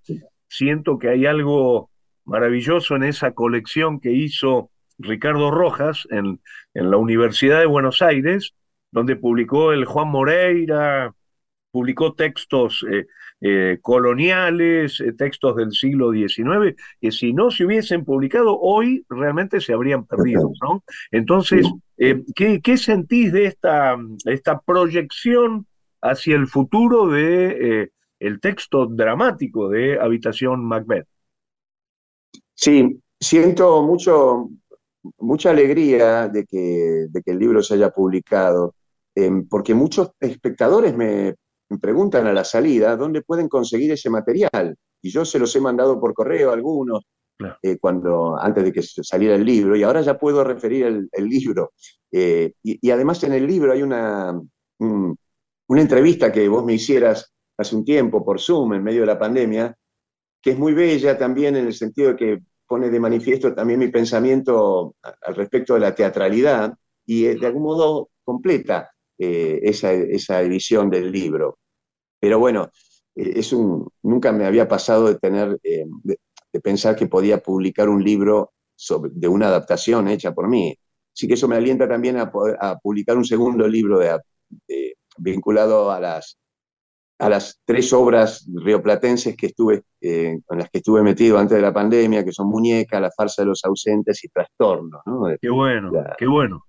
siento 0.48 0.98
que 0.98 1.08
hay 1.10 1.26
algo 1.26 1.90
maravilloso 2.24 2.96
en 2.96 3.04
esa 3.04 3.32
colección 3.32 4.00
que 4.00 4.12
hizo 4.12 4.70
Ricardo 4.98 5.50
Rojas 5.50 6.06
en, 6.10 6.40
la 6.74 6.96
Universidad 6.96 7.60
de 7.60 7.66
Buenos 7.66 8.02
Aires, 8.02 8.54
donde 8.90 9.16
publicó 9.16 9.72
el 9.72 9.84
Juan 9.84 10.08
Moreira, 10.08 11.14
publicó 11.70 12.14
textos 12.14 12.84
eh, 12.90 13.06
eh, 13.40 13.78
coloniales, 13.82 15.00
eh, 15.00 15.12
textos 15.12 15.56
del 15.56 15.72
siglo 15.72 16.12
XIX, 16.12 16.74
que 17.00 17.12
si 17.12 17.32
no 17.32 17.50
se 17.50 17.64
hubiesen 17.66 18.04
publicado 18.04 18.58
hoy 18.58 19.04
realmente 19.08 19.60
se 19.60 19.72
habrían 19.72 20.06
perdido, 20.06 20.52
¿no? 20.62 20.82
Entonces, 21.10 21.66
¿qué, 21.96 22.76
sentís 22.76 23.32
de 23.32 23.46
esta, 23.46 23.96
esta 24.24 24.60
proyección 24.60 25.66
hacia 26.00 26.36
el 26.36 26.46
futuro 26.46 27.08
de 27.08 27.90
el 28.18 28.40
texto 28.40 28.86
dramático 28.86 29.68
de 29.68 30.00
Habitación 30.00 30.64
Macbeth? 30.64 31.06
Sí, 32.54 32.98
siento 33.20 33.82
mucho, 33.82 34.48
mucha 35.18 35.50
alegría 35.50 36.28
de 36.28 36.44
que, 36.44 37.06
de 37.08 37.22
que 37.22 37.30
el 37.32 37.38
libro 37.38 37.62
se 37.62 37.74
haya 37.74 37.90
publicado, 37.90 38.74
em, 39.14 39.46
porque 39.48 39.74
muchos 39.74 40.10
espectadores 40.20 40.96
me, 40.96 41.34
preguntan 41.80 42.26
a 42.26 42.32
la 42.32 42.44
salida 42.44 42.96
dónde 42.96 43.22
pueden 43.22 43.48
conseguir 43.48 43.90
ese 43.92 44.08
material. 44.10 44.76
Y 45.02 45.10
yo 45.10 45.24
se 45.24 45.38
los 45.38 45.54
he 45.56 45.60
mandado 45.60 46.00
por 46.00 46.14
correo 46.14 46.50
a 46.50 46.54
algunos 46.54 47.04
eh, 47.62 47.76
cuando, 47.78 48.40
antes 48.40 48.64
de 48.64 48.72
que 48.72 48.82
saliera 48.82 49.34
el 49.34 49.44
libro, 49.44 49.76
y 49.76 49.82
ahora 49.82 50.00
ya 50.00 50.18
puedo 50.18 50.44
referir 50.44 51.08
el, 51.10 51.28
libro. 51.28 51.72
Eh, 52.12 52.52
y, 52.62 52.90
además 52.90 53.22
en 53.24 53.32
el 53.32 53.46
libro 53.46 53.72
hay 53.72 53.82
una, 53.82 54.40
una 54.78 55.80
entrevista 55.80 56.32
que 56.32 56.48
vos 56.48 56.64
me 56.64 56.74
hicieras 56.74 57.32
hace 57.58 57.76
un 57.76 57.84
tiempo 57.84 58.24
por 58.24 58.40
Zoom, 58.40 58.74
en 58.74 58.84
medio 58.84 59.00
de 59.00 59.06
la 59.06 59.18
pandemia, 59.18 59.76
que 60.40 60.50
es 60.50 60.58
muy 60.58 60.74
bella 60.74 61.18
también 61.18 61.56
en 61.56 61.66
el 61.66 61.74
sentido 61.74 62.10
de 62.10 62.16
que 62.16 62.42
pone 62.66 62.90
de 62.90 63.00
manifiesto 63.00 63.54
también 63.54 63.78
mi 63.78 63.88
pensamiento 63.88 64.96
al 65.02 65.34
respecto 65.34 65.74
de 65.74 65.80
la 65.80 65.94
teatralidad 65.94 66.74
y 67.04 67.26
eh, 67.26 67.36
de 67.36 67.46
algún 67.46 67.62
modo 67.62 68.10
completa 68.24 68.90
eh, 69.18 69.60
esa, 69.62 69.92
esa, 69.92 70.42
edición 70.42 70.90
del 70.90 71.10
libro. 71.10 71.58
Pero 72.20 72.38
bueno, 72.38 72.70
eh, 73.14 73.34
es 73.36 73.52
un, 73.52 73.88
nunca 74.02 74.32
me 74.32 74.46
había 74.46 74.68
pasado 74.68 75.06
de 75.06 75.14
tener, 75.16 75.58
de, 75.62 75.88
pensar 76.62 76.96
que 76.96 77.06
podía 77.06 77.38
publicar 77.38 77.88
un 77.88 78.02
libro 78.02 78.52
de 79.12 79.28
una 79.28 79.48
adaptación 79.48 80.08
hecha 80.08 80.32
por 80.32 80.48
mí. 80.48 80.74
Así 81.14 81.28
que 81.28 81.34
eso 81.34 81.48
me 81.48 81.56
alienta 81.56 81.86
también 81.86 82.16
a, 82.18 82.30
publicar 82.82 83.16
un 83.16 83.26
segundo 83.26 83.68
libro 83.68 84.00
vinculado 85.18 85.90
a 85.90 86.00
las, 86.00 86.38
a 87.18 87.28
las 87.30 87.60
tres 87.64 87.92
obras 87.92 88.46
rioplatenses 88.54 89.36
que 89.36 89.46
estuve, 89.46 89.84
eh, 90.00 90.38
con 90.44 90.58
las 90.58 90.68
que 90.70 90.78
estuve 90.78 91.02
metido 91.02 91.38
antes 91.38 91.56
de 91.56 91.62
la 91.62 91.72
pandemia, 91.72 92.24
que 92.24 92.32
son 92.32 92.48
Muñeca, 92.48 93.00
La 93.00 93.10
farsa 93.10 93.42
de 93.42 93.48
los 93.48 93.64
ausentes 93.64 94.22
y 94.24 94.28
Trastorno. 94.28 95.02
Qué 95.40 95.48
bueno, 95.48 95.92
qué 96.18 96.26
bueno. 96.26 96.66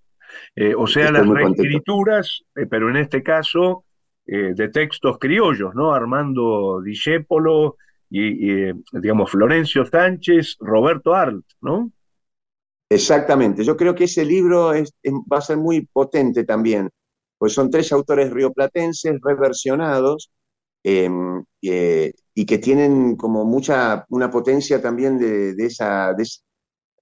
Eh, 0.56 0.74
o 0.76 0.88
sea, 0.88 1.12
las 1.12 1.28
reescrituras, 1.28 2.44
eh, 2.56 2.66
pero 2.70 2.90
en 2.90 2.98
este 2.98 3.24
caso 3.24 3.84
de 4.30 4.68
textos 4.68 5.20
criollos, 5.20 5.74
¿no? 5.74 5.94
Armando 5.94 6.82
Discépolo 6.84 7.78
y, 8.10 8.74
digamos, 8.92 9.32
Florencio 9.32 9.86
Sánchez, 9.86 10.58
Roberto 10.60 11.16
Arlt, 11.16 11.46
¿no? 11.62 11.90
Exactamente, 12.90 13.64
yo 13.64 13.78
creo 13.78 13.96
que 13.96 14.04
ese 14.04 14.26
libro 14.26 14.74
va 15.32 15.38
a 15.38 15.42
ser 15.42 15.56
muy 15.56 15.86
potente 15.94 16.44
también, 16.44 16.90
pues 17.38 17.54
son 17.54 17.72
tres 17.72 17.94
autores 17.94 18.30
rioplatenses 18.30 19.18
reversionados 19.24 20.30
em, 20.88 21.44
y 21.60 22.46
que 22.46 22.58
tienen 22.60 23.16
como 23.16 23.44
mucha, 23.44 24.06
una 24.10 24.30
potencia 24.32 24.82
también 24.82 25.18
de, 25.18 25.54
esa, 25.66 26.16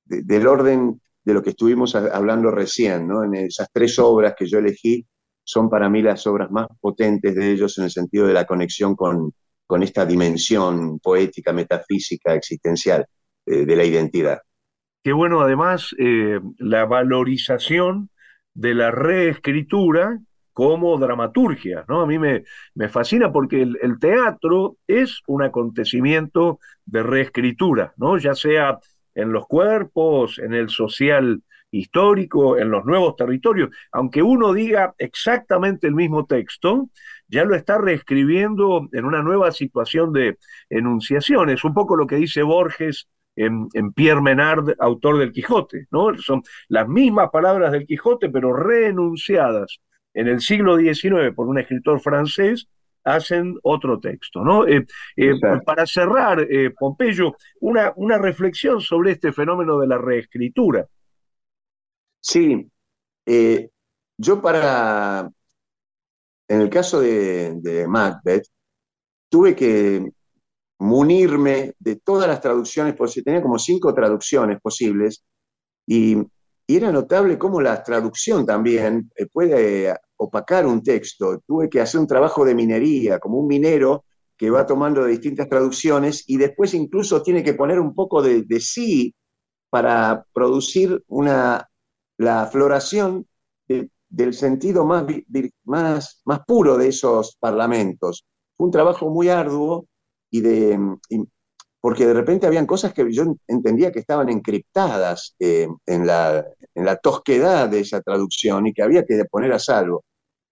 del 0.06 0.48
orden 0.48 1.00
de 1.24 1.34
lo 1.34 1.44
que 1.44 1.52
estuvimos 1.52 1.94
hablando 1.96 2.52
recién, 2.52 3.08
¿no? 3.08 3.24
En 3.24 3.36
esas 3.36 3.68
tres 3.72 4.00
obras 4.00 4.34
que 4.38 4.48
yo 4.48 4.60
elegí 4.60 5.06
son 5.44 5.70
para 5.70 5.90
mí 5.90 6.02
las 6.02 6.26
obras 6.26 6.50
más 6.50 6.68
potentes 6.80 7.36
de 7.36 7.52
ellos 7.52 7.78
en 7.78 7.84
el 7.84 7.92
sentido 7.92 8.26
de 8.28 8.34
la 8.34 8.46
conexión 8.46 8.96
con, 8.96 9.32
con 9.68 9.84
esta 9.84 10.06
dimensión 10.06 11.00
poética, 11.00 11.54
metafísica, 11.54 12.34
existencial 12.34 13.06
eh, 13.46 13.66
de 13.66 13.76
la 13.76 13.84
identidad. 13.84 14.40
Qué 15.04 15.14
bueno 15.14 15.42
además 15.42 15.94
eh, 16.00 16.40
la 16.58 16.86
valorización 16.86 18.10
de 18.56 18.74
la 18.74 18.90
reescritura 18.90 20.20
como 20.56 20.98
dramaturgia, 20.98 21.84
¿no? 21.90 22.00
A 22.00 22.08
mí 22.08 22.18
me, 22.18 22.46
me 22.76 22.88
fascina 22.88 23.30
porque 23.30 23.62
el, 23.62 24.00
teatro 24.00 24.78
es 24.88 25.22
un 25.28 25.44
acontecimiento 25.44 26.60
de 26.86 27.04
reescritura, 27.04 27.94
¿no? 27.98 28.18
Ya 28.18 28.34
sea 28.34 28.80
en 29.16 29.34
los 29.34 29.48
cuerpos, 29.48 30.40
en 30.40 30.54
el 30.54 30.70
social 30.70 31.44
histórico, 31.72 32.58
en 32.58 32.72
los 32.72 32.86
nuevos 32.86 33.18
territorios. 33.18 33.70
Aunque 33.92 34.24
uno 34.24 34.54
diga 34.54 34.96
exactamente 34.98 35.88
el 35.88 35.94
mismo 35.94 36.26
texto, 36.26 36.90
ya 37.28 37.44
lo 37.44 37.54
está 37.54 37.78
reescribiendo 37.78 38.88
en 38.94 39.04
una 39.04 39.22
nueva 39.22 39.52
situación 39.52 40.14
de 40.14 40.38
enunciación. 40.70 41.50
Es 41.50 41.66
un 41.66 41.74
poco 41.74 41.98
lo 41.98 42.08
que 42.08 42.16
dice 42.16 42.44
Borges 42.44 43.10
en, 43.36 43.68
Pierre 43.94 44.22
Menard, 44.22 44.74
autor 44.80 45.18
del 45.18 45.34
Quijote, 45.34 45.88
¿no? 45.92 46.18
Son 46.18 46.44
las 46.70 46.88
mismas 46.88 47.30
palabras 47.30 47.74
del 47.74 47.86
Quijote, 47.86 48.30
pero 48.30 48.54
reenunciadas 48.54 49.82
en 50.16 50.28
el 50.28 50.42
siglo 50.42 50.78
XIX 50.78 51.34
por 51.36 51.48
un 51.48 51.60
escritor 51.60 52.00
francés, 52.00 52.68
hacen 53.04 53.60
otro 53.62 54.00
texto, 54.00 54.44
¿no? 54.44 54.68
Eh, 54.68 54.86
eh, 55.16 55.34
para 55.64 55.86
cerrar, 55.86 56.40
eh, 56.42 56.72
Pompeyo, 56.72 57.36
una, 57.60 57.94
una 57.98 58.18
reflexión 58.18 58.82
sobre 58.82 59.12
este 59.12 59.32
fenómeno 59.32 59.78
de 59.78 59.88
la 59.88 59.98
reescritura. 60.00 60.88
Sí, 62.20 62.68
yo 64.18 64.42
para, 64.42 65.30
en 66.48 66.62
el 66.62 66.70
caso 66.70 67.02
de, 67.02 67.54
de 67.62 67.88
Macbeth, 67.88 68.48
tuve 69.30 69.56
que 69.56 70.10
munirme 70.80 71.74
de 71.78 71.98
todas 71.98 72.28
las 72.28 72.42
traducciones 72.42 72.96
posibles. 72.96 73.26
Tenía 73.26 73.42
como 73.44 73.60
cinco 73.60 73.94
traducciones 73.94 74.60
posibles 74.62 75.24
y, 75.86 76.18
era 76.68 76.92
notable 76.92 77.38
cómo 77.38 77.62
la 77.62 77.84
traducción 77.84 78.46
también 78.46 79.12
eh, 79.16 79.28
puede 79.28 79.96
opacar 80.18 80.66
un 80.66 80.82
texto. 80.82 81.42
Tuve 81.46 81.70
que 81.70 81.82
hacer 81.82 82.00
un 82.00 82.08
trabajo 82.08 82.44
de 82.46 82.56
minería, 82.56 83.20
como 83.20 83.40
un 83.40 83.48
minero 83.48 84.06
que 84.38 84.50
va 84.50 84.66
tomando 84.66 85.06
distintas 85.06 85.48
traducciones 85.48 86.24
y 86.28 86.38
después 86.38 86.74
incluso 86.74 87.22
tiene 87.22 87.44
que 87.44 87.54
poner 87.54 87.80
un 87.80 87.94
poco 87.94 88.22
de, 88.22 88.46
sí 88.60 89.14
para 89.70 90.26
producir 90.34 91.04
una, 91.08 91.70
la 92.18 92.48
floración 92.48 93.28
del 94.10 94.34
sentido 94.34 94.86
más, 94.86 95.06
más, 95.64 96.22
más 96.26 96.40
puro 96.46 96.78
de 96.78 96.90
esos 96.90 97.38
parlamentos. 97.40 98.26
Fue 98.58 98.66
un 98.66 98.72
trabajo 98.72 99.10
muy 99.10 99.30
arduo 99.30 99.88
y 100.30 100.42
de, 100.42 100.80
porque 101.86 102.08
de 102.08 102.16
repente 102.16 102.48
habían 102.48 102.66
cosas 102.66 102.96
que 102.96 103.06
yo 103.14 103.36
entendía 103.48 103.92
que 103.92 104.00
estaban 104.00 104.28
encriptadas 104.30 105.36
eh, 105.38 105.68
en, 105.86 106.08
la, 106.08 106.44
en 106.74 106.84
la 106.84 106.96
tosquedad 106.96 107.70
de 107.70 107.82
esa 107.82 108.02
traducción 108.02 108.66
y 108.66 108.74
que 108.74 108.82
había 108.82 109.06
que 109.06 109.24
poner 109.26 109.54
a 109.54 109.60
salvo. 109.60 110.04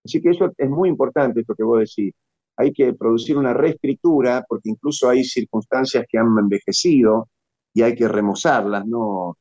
Así 0.06 0.22
que 0.22 0.30
eso 0.30 0.52
es 0.56 0.70
muy 0.70 0.90
importante, 0.90 1.40
esto 1.40 1.56
que 1.56 1.64
vos 1.64 1.80
decís. 1.80 2.14
Hay 2.56 2.72
que 2.72 2.94
producir 2.94 3.36
una 3.36 3.52
reescritura, 3.52 4.46
porque 4.48 4.70
incluso 4.70 5.10
hay 5.10 5.24
circunstancias 5.24 6.06
que 6.08 6.20
han 6.20 6.38
envejecido 6.38 7.30
y 7.74 7.82
hay 7.82 7.96
que 7.96 8.08
remozarlas, 8.08 8.86
no, 8.86 9.36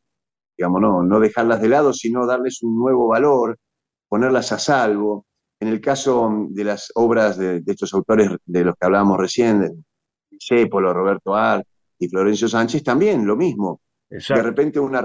digamos, 0.57 0.81
no, 0.81 1.02
no 1.02 1.20
dejarlas 1.20 1.61
de 1.61 1.68
lado, 1.68 1.92
sino 1.92 2.24
darles 2.24 2.62
un 2.62 2.74
nuevo 2.74 3.07
valor, 3.09 3.59
ponerlas 4.09 4.50
a 4.52 4.59
salvo. 4.59 5.26
En 5.61 5.68
el 5.68 5.83
caso 5.83 6.46
de 6.48 6.64
las 6.64 6.90
obras 6.94 7.37
de, 7.37 7.61
de 7.61 7.70
estos 7.70 7.92
autores 7.92 8.31
de 8.46 8.64
los 8.64 8.76
que 8.76 8.87
hablábamos 8.87 9.18
recién, 9.18 9.85
Cepolo, 10.40 10.94
Roberto 10.94 11.35
Ar 11.35 11.62
y 12.03 12.09
Florencio 12.09 12.49
Sánchez, 12.49 12.83
también 12.83 13.27
lo 13.27 13.37
mismo. 13.37 13.81
De 14.09 14.43
repente 14.43 14.79
una, 14.79 15.03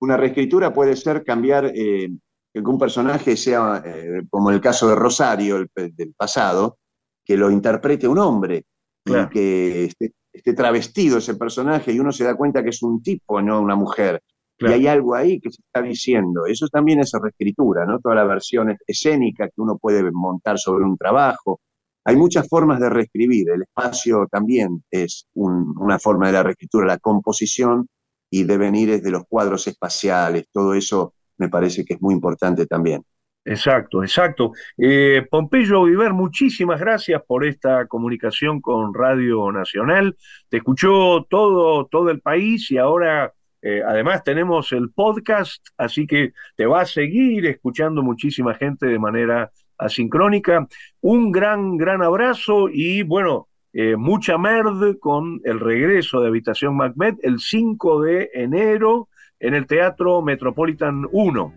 una 0.00 0.16
reescritura 0.16 0.72
puede 0.72 0.96
ser 0.96 1.24
cambiar 1.24 1.72
eh, 1.74 2.08
que 2.52 2.60
un 2.60 2.78
personaje 2.78 3.36
sea, 3.36 3.82
eh, 3.84 4.22
como 4.30 4.50
el 4.50 4.60
caso 4.60 4.88
de 4.88 4.94
Rosario 4.94 5.56
el, 5.56 5.68
del 5.94 6.14
pasado, 6.14 6.78
que 7.24 7.36
lo 7.36 7.50
interprete 7.50 8.08
un 8.08 8.18
hombre 8.18 8.64
y 9.04 9.28
que 9.28 9.84
esté, 9.84 10.54
travestido 10.54 11.18
ese 11.18 11.34
personaje 11.34 11.92
y 11.92 11.98
uno 11.98 12.12
se 12.12 12.24
da 12.24 12.36
cuenta 12.36 12.62
que 12.62 12.70
es 12.70 12.82
un 12.82 13.02
tipo, 13.02 13.42
no 13.42 13.60
una 13.60 13.76
mujer. 13.76 14.22
Y 14.58 14.66
hay 14.66 14.86
algo 14.86 15.14
ahí 15.14 15.40
que 15.40 15.50
se 15.50 15.62
está 15.62 15.80
diciendo. 15.80 16.44
Eso 16.46 16.68
también 16.68 17.00
es 17.00 17.12
reescritura, 17.20 17.86
¿no? 17.86 17.98
Toda 17.98 18.14
la 18.14 18.24
versión 18.24 18.76
escénica 18.86 19.48
que 19.48 19.60
uno 19.60 19.78
puede 19.78 20.10
montar 20.12 20.58
sobre 20.58 20.84
un 20.84 20.98
trabajo, 20.98 21.60
hay 22.04 22.16
muchas 22.16 22.48
formas 22.48 22.80
de 22.80 22.88
reescribir, 22.88 23.50
el 23.50 23.62
espacio 23.62 24.26
también 24.30 24.82
es 24.90 25.26
una 25.34 25.98
forma 25.98 26.26
de 26.26 26.32
la 26.32 26.42
reescritura, 26.42 26.86
la 26.86 26.98
composición 26.98 27.88
y 28.30 28.44
devenires 28.44 29.02
de 29.02 29.10
los 29.10 29.24
cuadros 29.28 29.66
espaciales, 29.66 30.46
todo 30.52 30.74
eso 30.74 31.14
me 31.36 31.48
parece 31.48 31.84
que 31.84 31.94
es 31.94 32.02
muy 32.02 32.14
importante 32.14 32.66
también. 32.66 33.02
Exacto, 33.44 34.02
exacto. 34.02 34.52
Eh, 34.76 35.26
Pompeyo 35.30 35.84
Viver, 35.84 36.12
muchísimas 36.12 36.78
gracias 36.78 37.22
por 37.26 37.46
esta 37.46 37.86
comunicación 37.86 38.60
con 38.60 38.92
Radio 38.92 39.50
Nacional. 39.50 40.16
Te 40.50 40.58
escuchó 40.58 41.26
todo, 41.28 41.86
todo 41.86 42.10
el 42.10 42.20
país 42.20 42.70
y 42.70 42.76
ahora 42.76 43.32
eh, 43.62 43.82
además 43.86 44.24
tenemos 44.24 44.72
el 44.72 44.90
podcast, 44.90 45.66
así 45.76 46.06
que 46.06 46.32
te 46.56 46.66
va 46.66 46.82
a 46.82 46.86
seguir 46.86 47.46
escuchando 47.46 48.02
muchísima 48.02 48.54
gente 48.54 48.86
de 48.86 48.98
manera 48.98 49.50
asincrónica. 49.80 50.68
Un 51.00 51.32
gran, 51.32 51.76
gran 51.76 52.02
abrazo 52.02 52.68
y 52.68 53.02
bueno, 53.02 53.48
eh, 53.72 53.96
mucha 53.96 54.36
merd 54.36 54.98
con 54.98 55.40
el 55.44 55.60
regreso 55.60 56.20
de 56.20 56.28
Habitación 56.28 56.76
Macbeth 56.76 57.18
el 57.22 57.38
5 57.38 58.02
de 58.02 58.30
enero 58.34 59.08
en 59.38 59.54
el 59.54 59.66
Teatro 59.66 60.22
Metropolitan 60.22 61.06
1. 61.10 61.54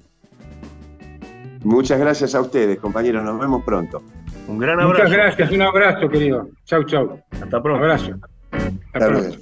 Muchas 1.63 1.99
gracias 1.99 2.35
a 2.35 2.41
ustedes, 2.41 2.77
compañeros. 2.79 3.23
Nos 3.23 3.39
vemos 3.39 3.63
pronto. 3.63 4.01
Un 4.47 4.59
gran 4.59 4.79
abrazo. 4.79 5.03
Muchas 5.03 5.11
gracias. 5.11 5.51
Un 5.51 5.61
abrazo, 5.61 6.09
querido. 6.09 6.49
Chau, 6.65 6.83
chau. 6.83 7.19
Hasta 7.31 7.61
pronto. 7.61 7.83
abrazo. 7.83 8.19
Hasta 8.93 9.07
pronto. 9.07 9.37